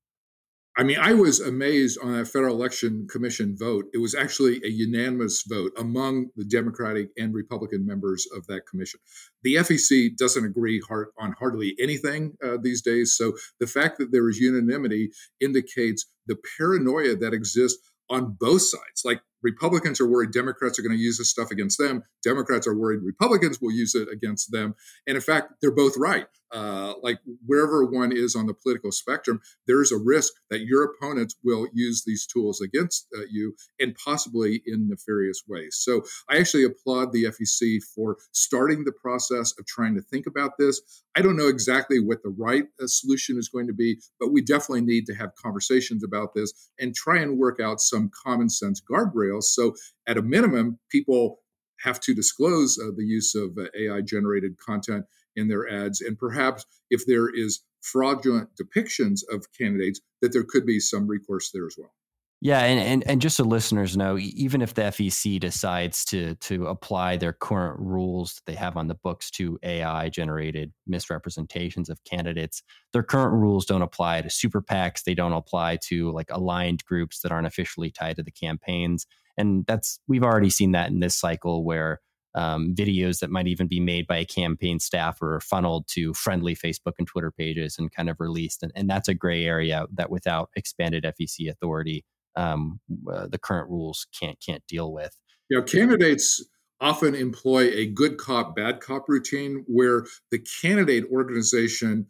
I 0.79 0.83
mean, 0.83 0.99
I 0.99 1.13
was 1.13 1.39
amazed 1.39 1.97
on 2.03 2.13
that 2.13 2.27
Federal 2.27 2.55
Election 2.55 3.07
Commission 3.09 3.55
vote. 3.57 3.85
It 3.95 3.97
was 3.97 4.13
actually 4.13 4.61
a 4.63 4.69
unanimous 4.69 5.41
vote 5.41 5.71
among 5.75 6.27
the 6.35 6.45
Democratic 6.45 7.09
and 7.17 7.33
Republican 7.33 7.83
members 7.83 8.27
of 8.35 8.45
that 8.45 8.67
commission. 8.69 8.99
The 9.41 9.55
FEC 9.55 10.15
doesn't 10.17 10.45
agree 10.45 10.79
hard, 10.87 11.07
on 11.17 11.33
hardly 11.39 11.75
anything 11.79 12.33
uh, 12.45 12.57
these 12.61 12.83
days. 12.83 13.17
So 13.17 13.33
the 13.59 13.65
fact 13.65 13.97
that 13.97 14.11
there 14.11 14.29
is 14.29 14.37
unanimity 14.37 15.09
indicates 15.41 16.05
the 16.27 16.37
paranoia 16.59 17.15
that 17.15 17.33
exists 17.33 17.79
on 18.07 18.37
both 18.39 18.61
sides. 18.61 19.03
Like 19.03 19.21
Republicans 19.47 20.01
are 20.01 20.09
worried 20.09 20.31
Democrats 20.31 20.77
are 20.77 20.81
going 20.81 20.97
to 20.97 21.01
use 21.01 21.17
this 21.17 21.29
stuff 21.29 21.51
against 21.51 21.77
them. 21.77 22.03
Democrats 22.21 22.67
are 22.67 22.75
worried 22.75 22.99
Republicans 23.01 23.61
will 23.61 23.71
use 23.71 23.95
it 23.95 24.09
against 24.11 24.51
them. 24.51 24.75
And 25.07 25.15
in 25.15 25.21
fact, 25.21 25.53
they're 25.61 25.71
both 25.71 25.95
right. 25.97 26.27
Uh, 26.51 26.93
like 27.03 27.19
wherever 27.45 27.83
one 27.85 28.11
is 28.11 28.35
on 28.35 28.45
the 28.45 28.53
political 28.53 28.91
spectrum, 28.91 29.41
there 29.67 29.81
is 29.81 29.91
a 29.91 29.97
risk 29.97 30.33
that 30.49 30.61
your 30.61 30.83
opponents 30.83 31.35
will 31.43 31.67
use 31.73 32.03
these 32.05 32.25
tools 32.25 32.61
against 32.61 33.07
uh, 33.17 33.21
you 33.29 33.53
and 33.79 33.95
possibly 33.95 34.61
in 34.65 34.87
nefarious 34.89 35.43
ways. 35.47 35.77
So 35.79 36.03
I 36.29 36.37
actually 36.37 36.63
applaud 36.63 37.11
the 37.11 37.25
FEC 37.25 37.79
for 37.95 38.17
starting 38.31 38.85
the 38.85 38.93
process 38.93 39.53
of 39.59 39.65
trying 39.65 39.95
to 39.95 40.01
think 40.01 40.25
about 40.25 40.51
this. 40.57 40.81
I 41.17 41.21
don't 41.21 41.35
know 41.35 41.47
exactly 41.47 41.99
what 41.99 42.23
the 42.23 42.29
right 42.37 42.65
uh, 42.81 42.87
solution 42.87 43.37
is 43.37 43.49
going 43.49 43.67
to 43.67 43.73
be, 43.73 43.99
but 44.19 44.31
we 44.31 44.41
definitely 44.41 44.81
need 44.81 45.05
to 45.07 45.15
have 45.15 45.35
conversations 45.35 46.03
about 46.03 46.33
this 46.33 46.53
and 46.79 46.95
try 46.95 47.19
and 47.19 47.37
work 47.37 47.59
out 47.59 47.81
some 47.81 48.09
common 48.23 48.49
sense 48.49 48.81
guardrails. 48.81 49.36
So 49.41 49.75
at 50.07 50.17
a 50.17 50.21
minimum, 50.21 50.79
people 50.89 51.39
have 51.81 51.99
to 52.01 52.13
disclose 52.13 52.79
uh, 52.79 52.91
the 52.95 53.05
use 53.05 53.35
of 53.35 53.57
uh, 53.57 53.67
AI 53.79 54.01
generated 54.01 54.57
content 54.57 55.05
in 55.35 55.47
their 55.47 55.69
ads. 55.69 56.01
And 56.01 56.17
perhaps 56.17 56.65
if 56.89 57.05
there 57.05 57.29
is 57.29 57.61
fraudulent 57.81 58.49
depictions 58.61 59.19
of 59.31 59.45
candidates, 59.57 60.01
that 60.21 60.33
there 60.33 60.43
could 60.43 60.65
be 60.65 60.79
some 60.79 61.07
recourse 61.07 61.51
there 61.51 61.67
as 61.67 61.75
well. 61.77 61.93
Yeah, 62.39 62.59
and, 62.65 62.79
and 62.79 63.03
and 63.09 63.19
just 63.19 63.37
so 63.37 63.43
listeners 63.43 63.97
know, 63.97 64.15
even 64.19 64.61
if 64.61 64.75
the 64.75 64.83
FEC 64.83 65.39
decides 65.39 66.05
to 66.05 66.35
to 66.35 66.67
apply 66.67 67.17
their 67.17 67.33
current 67.33 67.79
rules 67.79 68.35
that 68.35 68.45
they 68.45 68.55
have 68.55 68.77
on 68.77 68.87
the 68.87 68.93
books 68.93 69.31
to 69.31 69.57
AI 69.63 70.09
generated 70.09 70.71
misrepresentations 70.85 71.89
of 71.89 72.03
candidates, 72.03 72.61
their 72.93 73.01
current 73.01 73.33
rules 73.33 73.65
don't 73.65 73.81
apply 73.81 74.21
to 74.21 74.29
super 74.29 74.61
PACs. 74.61 75.03
They 75.03 75.15
don't 75.15 75.33
apply 75.33 75.79
to 75.87 76.11
like 76.11 76.29
aligned 76.29 76.85
groups 76.85 77.21
that 77.21 77.31
aren't 77.31 77.47
officially 77.47 77.89
tied 77.89 78.17
to 78.17 78.23
the 78.23 78.31
campaigns. 78.31 79.07
And 79.37 79.65
that's 79.67 79.99
we've 80.07 80.23
already 80.23 80.49
seen 80.49 80.71
that 80.71 80.89
in 80.89 80.99
this 80.99 81.15
cycle 81.15 81.63
where 81.63 82.01
um, 82.35 82.75
videos 82.75 83.19
that 83.19 83.31
might 83.31 83.47
even 83.47 83.67
be 83.67 83.79
made 83.79 84.05
by 84.05 84.17
a 84.17 84.25
campaign 84.25 84.79
staffer 84.79 85.35
are 85.35 85.41
funneled 85.41 85.87
to 85.89 86.13
friendly 86.13 86.55
Facebook 86.55 86.93
and 86.99 87.07
Twitter 87.07 87.31
pages 87.31 87.77
and 87.79 87.91
kind 87.91 88.09
of 88.09 88.19
released. 88.19 88.61
And, 88.61 88.71
and 88.75 88.89
that's 88.89 89.07
a 89.07 89.15
gray 89.15 89.45
area 89.45 89.87
that 89.93 90.11
without 90.11 90.51
expanded 90.55 91.03
FEC 91.03 91.49
authority, 91.49 92.05
um, 92.35 92.79
uh, 93.11 93.27
the 93.27 93.39
current 93.39 93.69
rules 93.69 94.05
can't 94.17 94.39
can't 94.39 94.65
deal 94.67 94.93
with. 94.93 95.17
Yeah, 95.49 95.61
candidates 95.61 96.45
often 96.79 97.15
employ 97.15 97.69
a 97.69 97.87
good 97.87 98.17
cop 98.17 98.55
bad 98.55 98.81
cop 98.81 99.05
routine 99.07 99.65
where 99.67 100.05
the 100.29 100.39
candidate 100.61 101.05
organization 101.11 102.07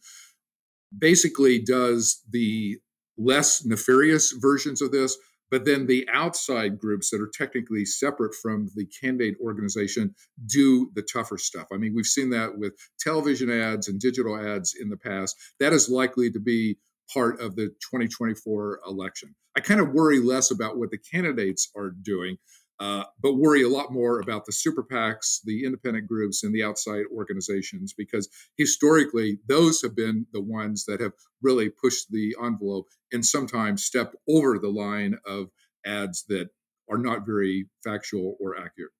basically 0.97 1.59
does 1.59 2.21
the 2.29 2.77
less 3.17 3.65
nefarious 3.65 4.33
versions 4.33 4.81
of 4.81 4.91
this 4.91 5.17
but 5.49 5.65
then 5.65 5.87
the 5.87 6.07
outside 6.11 6.79
groups 6.79 7.09
that 7.09 7.21
are 7.21 7.31
technically 7.33 7.85
separate 7.85 8.35
from 8.35 8.69
the 8.75 8.85
candidate 8.85 9.35
organization 9.41 10.13
do 10.45 10.91
the 10.95 11.01
tougher 11.01 11.37
stuff. 11.37 11.67
I 11.71 11.77
mean, 11.77 11.93
we've 11.95 12.05
seen 12.05 12.29
that 12.31 12.57
with 12.57 12.73
television 12.99 13.49
ads 13.49 13.87
and 13.87 13.99
digital 13.99 14.37
ads 14.37 14.75
in 14.79 14.89
the 14.89 14.97
past. 14.97 15.35
That 15.59 15.73
is 15.73 15.89
likely 15.89 16.31
to 16.31 16.39
be 16.39 16.77
part 17.13 17.39
of 17.39 17.55
the 17.55 17.67
2024 17.67 18.81
election. 18.85 19.35
I 19.55 19.61
kind 19.61 19.79
of 19.79 19.93
worry 19.93 20.19
less 20.19 20.51
about 20.51 20.77
what 20.77 20.91
the 20.91 20.97
candidates 20.97 21.69
are 21.75 21.91
doing 22.01 22.37
uh, 22.79 23.03
but 23.21 23.35
worry 23.35 23.63
a 23.63 23.69
lot 23.69 23.91
more 23.91 24.19
about 24.19 24.45
the 24.45 24.51
super 24.51 24.83
PACs, 24.83 25.39
the 25.43 25.65
independent 25.65 26.07
groups, 26.07 26.43
and 26.43 26.53
the 26.53 26.63
outside 26.63 27.03
organizations, 27.15 27.93
because 27.93 28.29
historically, 28.57 29.39
those 29.47 29.81
have 29.81 29.95
been 29.95 30.27
the 30.31 30.41
ones 30.41 30.85
that 30.85 30.99
have 30.99 31.13
really 31.41 31.69
pushed 31.69 32.11
the 32.11 32.35
envelope 32.43 32.87
and 33.11 33.25
sometimes 33.25 33.83
stepped 33.83 34.15
over 34.29 34.59
the 34.59 34.69
line 34.69 35.17
of 35.25 35.47
ads 35.85 36.25
that 36.29 36.49
are 36.89 36.97
not 36.97 37.25
very 37.25 37.67
factual 37.83 38.35
or 38.39 38.55
accurate. 38.55 38.91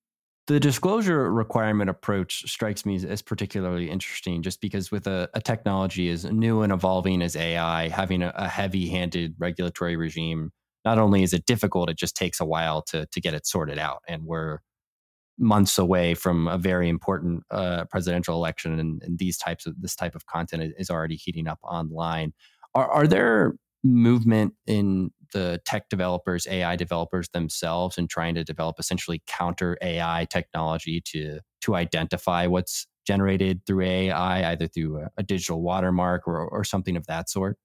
The 0.47 0.59
disclosure 0.61 1.31
requirement 1.31 1.89
approach 1.89 2.49
strikes 2.49 2.85
me 2.85 2.95
as 3.05 3.21
particularly 3.21 3.89
interesting 3.89 4.41
just 4.41 4.61
because, 4.61 4.91
with 4.91 5.05
a, 5.05 5.29
a 5.33 5.41
technology 5.41 6.09
as 6.09 6.23
new 6.23 6.61
and 6.61 6.71
evolving 6.71 7.21
as 7.21 7.35
AI, 7.35 7.89
having 7.89 8.23
a, 8.23 8.31
a 8.33 8.47
heavy 8.47 8.87
handed 8.87 9.35
regulatory 9.37 9.97
regime 9.97 10.53
not 10.87 10.99
only 10.99 11.21
is 11.21 11.33
it 11.33 11.45
difficult, 11.45 11.89
it 11.89 11.97
just 11.97 12.15
takes 12.15 12.39
a 12.39 12.45
while 12.45 12.81
to 12.83 13.05
to 13.07 13.19
get 13.19 13.33
it 13.33 13.45
sorted 13.45 13.77
out, 13.77 14.03
and 14.07 14.23
we're 14.23 14.59
months 15.37 15.77
away 15.77 16.13
from 16.13 16.47
a 16.47 16.57
very 16.57 16.87
important 16.87 17.43
uh, 17.51 17.83
presidential 17.91 18.35
election, 18.35 18.79
and, 18.79 19.03
and, 19.03 19.19
these 19.19 19.37
types 19.37 19.65
of 19.65 19.73
this 19.81 19.95
type 19.95 20.15
of 20.15 20.25
content 20.25 20.73
is 20.79 20.89
already 20.89 21.15
heating 21.15 21.45
up 21.45 21.59
online. 21.61 22.33
Are, 22.73 22.89
are 22.89 23.05
there 23.05 23.55
movement 23.83 24.53
in 24.65 25.11
the 25.33 25.59
tech 25.65 25.89
developers, 25.89 26.47
AI 26.49 26.77
developers 26.77 27.27
themselves, 27.33 27.97
in 27.97 28.07
trying 28.07 28.35
to 28.35 28.45
develop 28.45 28.79
essentially 28.79 29.21
counter 29.27 29.77
AI 29.81 30.25
technology 30.29 31.01
to 31.11 31.41
to 31.61 31.75
identify 31.75 32.47
what's 32.47 32.87
generated 33.05 33.59
through 33.67 33.83
AI, 33.83 34.51
either 34.51 34.67
through 34.67 35.01
a, 35.01 35.09
a 35.17 35.23
digital 35.23 35.61
watermark 35.61 36.25
or, 36.27 36.47
or 36.47 36.63
something 36.63 36.95
of 36.95 37.05
that 37.07 37.29
sort? 37.29 37.57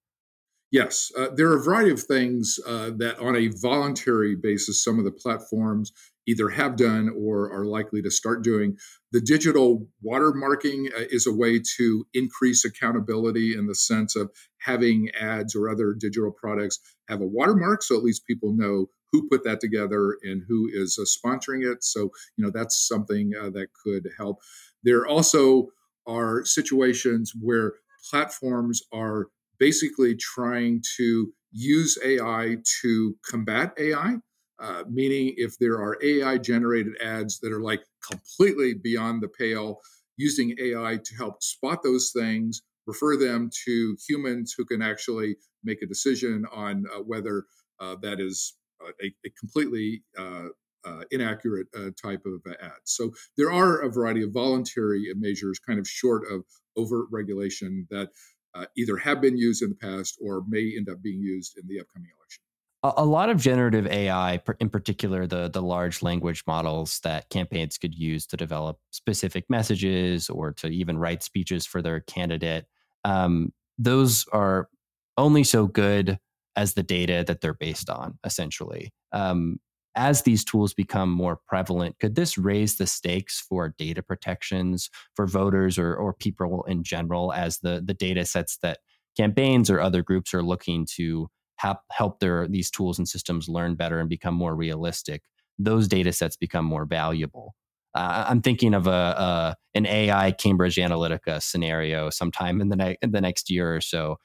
Yes, 0.73 1.13
uh, 1.19 1.29
there 1.37 1.49
are 1.49 1.59
a 1.59 1.63
variety 1.63 1.91
of 1.91 2.03
things 2.03 2.59
uh, 2.67 2.93
that, 2.97 3.19
on 3.19 3.37
a 3.37 3.49
voluntary 3.49 4.35
basis, 4.35 4.83
some 4.83 4.99
of 4.99 5.05
the 5.05 5.13
platforms 5.13 5.93
either 6.27 6.49
have 6.49 6.77
done 6.77 7.11
or 7.15 7.53
are 7.53 7.67
likely 7.67 8.01
to 8.01 8.11
start 8.11 8.43
doing. 8.43 8.79
The 9.11 9.21
digital 9.21 9.87
watermarking 10.03 10.87
uh, 10.95 11.05
is 11.11 11.27
a 11.27 11.33
way 11.33 11.61
to 11.77 12.07
increase 12.15 12.65
accountability 12.65 13.55
in 13.55 13.67
the 13.67 13.75
sense 13.75 14.17
of 14.17 14.31
having 14.61 15.11
ads 15.21 15.55
or 15.55 15.69
other 15.69 15.93
digital 15.93 16.31
products 16.33 16.79
have 17.09 17.21
a 17.21 17.27
watermark, 17.27 17.83
so 17.83 17.95
at 17.95 18.03
least 18.03 18.27
people 18.27 18.55
know 18.57 18.87
who 19.11 19.29
put 19.29 19.45
that 19.45 19.61
together 19.61 20.17
and 20.23 20.43
who 20.49 20.71
is 20.73 20.99
uh, 20.99 21.05
sponsoring 21.05 21.71
it. 21.71 21.85
So, 21.85 22.11
you 22.39 22.45
know, 22.47 22.51
that's 22.51 22.89
something 22.89 23.33
uh, 23.39 23.51
that 23.51 23.69
could 23.85 24.09
help. 24.17 24.39
There 24.83 25.07
also 25.07 25.69
are 26.07 26.47
situations 26.47 27.35
where 27.39 27.75
platforms 28.11 28.81
are 28.91 29.29
basically 29.63 30.17
trying 30.17 30.83
to 30.97 31.33
use 31.53 31.97
AI 32.05 32.57
to 32.81 33.17
combat 33.25 33.73
AI. 33.79 34.17
Uh, 34.59 34.83
meaning, 34.91 35.35
if 35.37 35.57
there 35.61 35.75
are 35.75 35.97
AI 36.03 36.37
generated 36.37 36.95
ads 37.01 37.39
that 37.39 37.53
are 37.53 37.63
like 37.63 37.85
completely 38.11 38.75
beyond 38.75 39.23
the 39.23 39.29
pale, 39.29 39.81
using 40.17 40.57
AI 40.61 40.99
to 41.05 41.15
help 41.15 41.45
spot 41.45 41.79
those 41.85 42.11
things, 42.11 42.61
refer 42.89 43.17
them 43.17 43.51
to 43.65 43.97
humans 44.09 44.53
who 44.59 44.65
can 44.65 44.83
actually 44.83 45.37
make 45.63 45.81
a 45.81 45.87
decision 45.87 46.45
on 46.53 46.85
uh, 46.93 46.99
whether 46.99 47.45
uh, 47.79 47.95
that 48.03 48.19
is 48.19 48.57
a, 49.01 49.07
a 49.25 49.31
completely 49.39 50.03
uh, 50.19 50.49
uh, 50.85 51.03
inaccurate 51.13 51.69
uh, 51.79 51.91
type 52.03 52.23
of 52.27 52.41
ad. 52.61 52.81
So 52.83 53.13
there 53.37 53.53
are 53.53 53.79
a 53.79 53.93
variety 53.93 54.25
of 54.25 54.33
voluntary 54.33 55.07
measures, 55.17 55.61
kind 55.61 55.79
of 55.79 55.87
short 55.87 56.23
of 56.29 56.43
overt 56.77 57.07
regulation, 57.13 57.87
that 57.91 58.09
uh, 58.55 58.67
either 58.77 58.97
have 58.97 59.21
been 59.21 59.37
used 59.37 59.63
in 59.63 59.71
the 59.71 59.75
past 59.75 60.19
or 60.21 60.45
may 60.49 60.75
end 60.77 60.89
up 60.89 61.03
being 61.03 61.21
used 61.21 61.57
in 61.59 61.67
the 61.67 61.81
upcoming 61.81 62.11
election. 62.19 62.43
A 62.85 63.05
lot 63.05 63.31
of 63.31 63.41
generative 63.41 63.87
AI, 63.87 64.43
in 64.59 64.69
particular 64.69 65.25
the 65.25 65.49
the 65.49 65.63
large 65.63 66.03
language 66.03 66.43
models 66.49 66.99
that 67.05 67.29
campaigns 67.31 67.79
could 67.79 67.95
use 67.95 68.27
to 68.27 68.37
develop 68.37 68.79
specific 68.91 69.49
messages 69.49 70.29
or 70.29 70.51
to 70.55 70.67
even 70.67 70.99
write 70.99 71.23
speeches 71.23 71.65
for 71.65 71.81
their 71.81 72.01
candidate, 72.01 72.67
um, 73.05 73.53
those 73.79 74.27
are 74.33 74.69
only 75.17 75.45
so 75.45 75.69
good 75.69 76.19
as 76.57 76.75
the 76.75 76.83
data 76.83 77.23
that 77.25 77.41
they're 77.41 77.55
based 77.55 77.89
on. 77.89 78.19
Essentially, 78.25 78.93
um, 79.13 79.61
as 79.95 80.23
these 80.23 80.45
tools 80.45 80.75
become 80.75 81.11
more 81.11 81.39
prevalent, 81.47 81.99
could 81.99 82.15
this 82.15 82.39
raise 82.39 82.77
the 82.77 82.87
stakes 82.87 83.41
for 83.41 83.75
data 83.79 84.03
protections 84.03 84.91
for 85.15 85.27
voters 85.27 85.79
or, 85.79 85.95
or 85.95 86.15
people 86.15 86.65
in 86.65 86.83
general 86.83 87.33
as 87.33 87.59
the, 87.59 87.83
the 87.85 87.95
data 87.95 88.25
sets 88.25 88.57
that 88.59 88.79
campaigns 89.17 89.69
or 89.69 89.81
other 89.81 90.03
groups 90.03 90.33
are 90.33 90.43
looking 90.43 90.87
to 90.97 91.29
help, 91.57 91.79
help 91.91 92.21
their 92.21 92.49
these 92.49 92.71
tools 92.71 92.99
and 92.99 93.09
systems 93.09 93.49
learn 93.49 93.75
better 93.75 94.01
and 94.01 94.09
become 94.09 94.35
more 94.35 94.55
realistic? 94.55 95.23
Those 95.59 95.89
data 95.89 96.13
sets 96.13 96.37
become 96.37 96.65
more 96.65 96.87
valuable. 96.87 97.55
Uh, 97.95 98.25
I'm 98.29 98.41
thinking 98.41 98.73
of 98.73 98.87
a, 98.87 98.91
a, 98.91 99.57
an 99.75 99.85
AI 99.87 100.33
Cambridge 100.33 100.77
Analytica 100.77 101.43
scenario 101.43 102.09
sometime 102.09 102.63
in 102.63 102.71
the, 102.71 102.77
ne- 102.77 102.97
in 103.03 103.13
the 103.13 103.21
next 103.21 103.51
year 103.51 103.77
or 103.77 103.83
so 103.83 104.17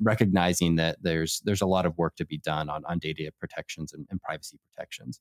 recognizing 0.00 0.76
that 0.76 0.98
there's 1.02 1.40
there's 1.44 1.62
a 1.62 1.66
lot 1.66 1.86
of 1.86 1.96
work 1.96 2.16
to 2.16 2.26
be 2.26 2.38
done 2.38 2.68
on, 2.68 2.82
on 2.86 2.98
data 2.98 3.30
protections 3.38 3.92
and, 3.92 4.06
and 4.10 4.20
privacy 4.22 4.58
protections. 4.62 5.20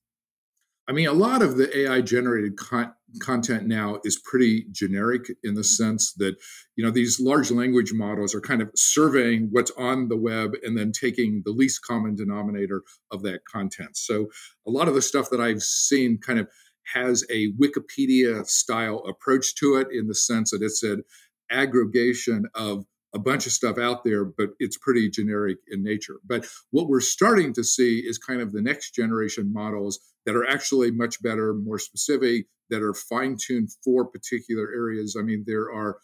I 0.86 0.92
mean, 0.92 1.08
a 1.08 1.14
lot 1.14 1.42
of 1.42 1.56
the 1.56 1.76
AI 1.78 2.02
generated 2.02 2.58
con- 2.58 2.94
content 3.22 3.68
now 3.68 4.00
is 4.04 4.22
pretty 4.22 4.66
generic 4.70 5.28
in 5.42 5.54
the 5.54 5.64
sense 5.64 6.12
that, 6.16 6.36
you 6.76 6.84
know, 6.84 6.92
these 6.92 7.22
large 7.22 7.52
language 7.52 7.94
models 7.94 8.36
are 8.36 8.42
kind 8.42 8.62
of 8.62 8.70
surveying 8.76 9.48
what's 9.52 9.72
on 9.78 10.10
the 10.10 10.18
web 10.18 10.56
and 10.62 10.78
then 10.78 10.92
taking 10.92 11.42
the 11.46 11.52
least 11.52 11.86
common 11.86 12.16
denominator 12.16 12.84
of 13.12 13.24
that 13.24 13.46
content. 13.46 13.96
So 13.96 14.28
a 14.68 14.72
lot 14.72 14.90
of 14.90 14.94
the 14.94 15.02
stuff 15.02 15.30
that 15.30 15.40
I've 15.40 15.64
seen 15.64 16.18
kind 16.18 16.40
of 16.40 16.50
has 16.94 17.24
a 17.30 17.54
Wikipedia 17.54 18.46
style 18.46 19.04
approach 19.08 19.56
to 19.56 19.76
it 19.76 19.88
in 19.90 20.08
the 20.08 20.16
sense 20.16 20.52
that 20.52 20.62
it's 20.62 20.84
an 20.84 21.04
aggregation 21.50 22.46
of 22.56 22.86
a 23.14 23.20
bunch 23.20 23.46
of 23.46 23.52
stuff 23.52 23.78
out 23.78 24.04
there, 24.04 24.26
but 24.26 24.50
it's 24.60 24.78
pretty 24.78 25.10
generic 25.10 25.58
in 25.68 25.84
nature. 25.84 26.16
But 26.26 26.48
what 26.72 26.88
we're 26.88 27.00
starting 27.00 27.54
to 27.54 27.64
see 27.64 28.00
is 28.00 28.18
kind 28.18 28.42
of 28.42 28.52
the 28.52 28.62
next 28.62 28.92
generation 28.92 29.54
models 29.54 30.00
that 30.26 30.36
are 30.36 30.48
actually 30.48 30.92
much 30.92 31.22
better, 31.22 31.54
more 31.54 31.80
specific, 31.80 32.48
that 32.70 32.82
are 32.82 32.94
fine 32.94 33.38
tuned 33.40 33.70
for 33.84 34.06
particular 34.06 34.70
areas. 34.74 35.16
I 35.18 35.22
mean, 35.22 35.44
there 35.46 35.72
are 35.72 35.98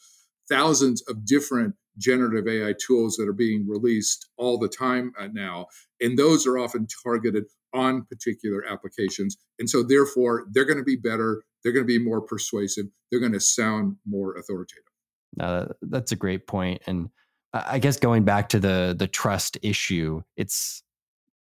thousands 0.47 1.01
of 1.07 1.25
different 1.25 1.75
generative 1.97 2.47
AI 2.47 2.73
tools 2.85 3.15
that 3.17 3.27
are 3.27 3.33
being 3.33 3.67
released 3.67 4.29
all 4.37 4.57
the 4.57 4.69
time 4.69 5.11
uh, 5.19 5.27
now, 5.33 5.67
and 5.99 6.17
those 6.17 6.45
are 6.45 6.57
often 6.57 6.87
targeted 7.03 7.45
on 7.73 8.05
particular 8.05 8.63
applications. 8.65 9.37
And 9.59 9.69
so, 9.69 9.83
therefore, 9.83 10.45
they're 10.51 10.65
going 10.65 10.77
to 10.77 10.83
be 10.83 10.95
better, 10.95 11.43
they're 11.63 11.73
going 11.73 11.85
to 11.85 11.99
be 11.99 12.03
more 12.03 12.21
persuasive, 12.21 12.85
they're 13.09 13.19
going 13.19 13.33
to 13.33 13.39
sound 13.39 13.97
more 14.05 14.35
authoritative. 14.35 14.88
Uh, 15.39 15.67
that's 15.81 16.11
a 16.11 16.15
great 16.15 16.47
point, 16.47 16.81
and 16.87 17.09
I 17.53 17.79
guess 17.79 17.97
going 17.97 18.23
back 18.23 18.49
to 18.49 18.59
the 18.59 18.95
the 18.97 19.07
trust 19.07 19.57
issue, 19.61 20.21
it's 20.37 20.83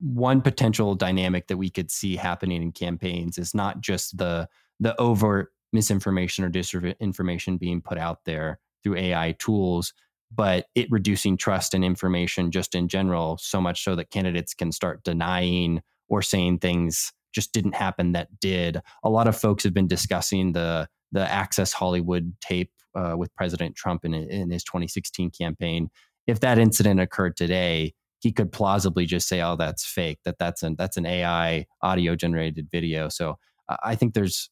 one 0.01 0.43
potential 0.43 0.95
dynamic 0.95 1.47
that 1.47 1.57
we 1.57 1.71
could 1.71 1.91
see 1.91 2.17
happening 2.17 2.61
in 2.61 2.73
campaigns 2.73 3.39
is 3.39 3.55
not 3.55 3.81
just 3.81 4.19
the 4.19 4.49
the 4.81 5.01
overt 5.01 5.53
misinformation 5.73 6.45
or 6.45 6.51
disinformation 6.51 7.59
being 7.59 7.81
put 7.81 7.99
out 7.99 8.25
there 8.25 8.59
through 8.83 8.97
AI 8.97 9.35
tools, 9.39 9.95
but 10.35 10.67
it 10.75 10.91
reducing 10.91 11.37
trust 11.37 11.73
and 11.73 11.85
information 11.85 12.51
just 12.51 12.75
in 12.75 12.89
general, 12.89 13.39
so 13.39 13.61
much 13.61 13.85
so 13.85 13.95
that 13.95 14.11
candidates 14.11 14.55
can 14.55 14.73
start 14.73 15.05
denying 15.05 15.81
or 16.09 16.21
saying 16.21 16.59
things 16.59 17.13
just 17.33 17.53
didn't 17.53 17.75
happen 17.75 18.13
that 18.13 18.41
did. 18.41 18.81
A 19.05 19.09
lot 19.09 19.29
of 19.29 19.37
folks 19.37 19.65
have 19.65 19.75
been 19.75 19.89
discussing 19.89 20.53
the 20.53 20.89
the 21.13 21.31
Access 21.31 21.73
Hollywood 21.73 22.35
tape 22.41 22.73
uh, 22.95 23.15
with 23.17 23.35
President 23.35 23.75
Trump 23.77 24.05
in, 24.05 24.15
in 24.15 24.51
his 24.51 24.65
2016 24.65 25.31
campaign. 25.31 25.89
If 26.27 26.41
that 26.41 26.59
incident 26.59 27.01
occurred 27.01 27.37
today, 27.37 27.95
he 28.21 28.33
could 28.33 28.53
plausibly 28.53 29.05
just 29.05 29.29
say, 29.29 29.43
"Oh, 29.43 29.57
that's 29.57 29.85
fake. 29.85 30.21
That 30.25 30.37
that's 30.39 30.63
an 30.63 30.77
that's 30.79 30.97
an 30.97 31.07
AI 31.07 31.67
audio 31.83 32.15
generated 32.15 32.69
video." 32.71 33.09
So 33.09 33.39
I 33.83 33.97
think 33.97 34.15
there's 34.15 34.49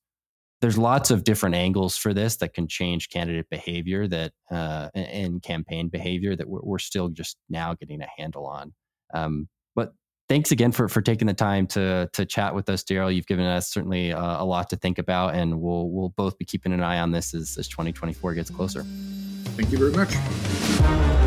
there's 0.60 0.76
lots 0.76 1.10
of 1.10 1.24
different 1.24 1.54
angles 1.54 1.96
for 1.96 2.12
this 2.12 2.36
that 2.36 2.52
can 2.52 2.68
change 2.68 3.08
candidate 3.08 3.48
behavior 3.50 4.06
that 4.08 4.32
uh, 4.50 4.88
and 4.94 5.42
campaign 5.42 5.88
behavior 5.88 6.36
that 6.36 6.48
we're, 6.48 6.78
still 6.78 7.08
just 7.08 7.36
now 7.48 7.74
getting 7.74 8.02
a 8.02 8.08
handle 8.18 8.46
on. 8.46 8.74
Um, 9.14 9.48
thanks 10.30 10.52
again 10.52 10.70
for 10.70 10.88
for 10.88 11.02
taking 11.02 11.26
the 11.26 11.34
time 11.34 11.66
to 11.66 12.08
to 12.12 12.24
chat 12.24 12.54
with 12.54 12.70
us, 12.70 12.84
Darrell. 12.84 13.10
You've 13.10 13.26
given 13.26 13.44
us 13.44 13.68
certainly 13.68 14.12
uh, 14.12 14.42
a 14.42 14.44
lot 14.44 14.70
to 14.70 14.76
think 14.76 14.98
about, 14.98 15.34
and 15.34 15.60
we'll 15.60 15.90
we'll 15.90 16.10
both 16.10 16.38
be 16.38 16.44
keeping 16.44 16.72
an 16.72 16.82
eye 16.82 17.00
on 17.00 17.10
this 17.10 17.34
as, 17.34 17.58
as 17.58 17.68
2024 17.68 18.34
gets 18.34 18.48
closer. 18.48 18.84
Thank 19.56 19.72
you 19.72 19.78
very 19.78 19.92
much. 19.92 21.19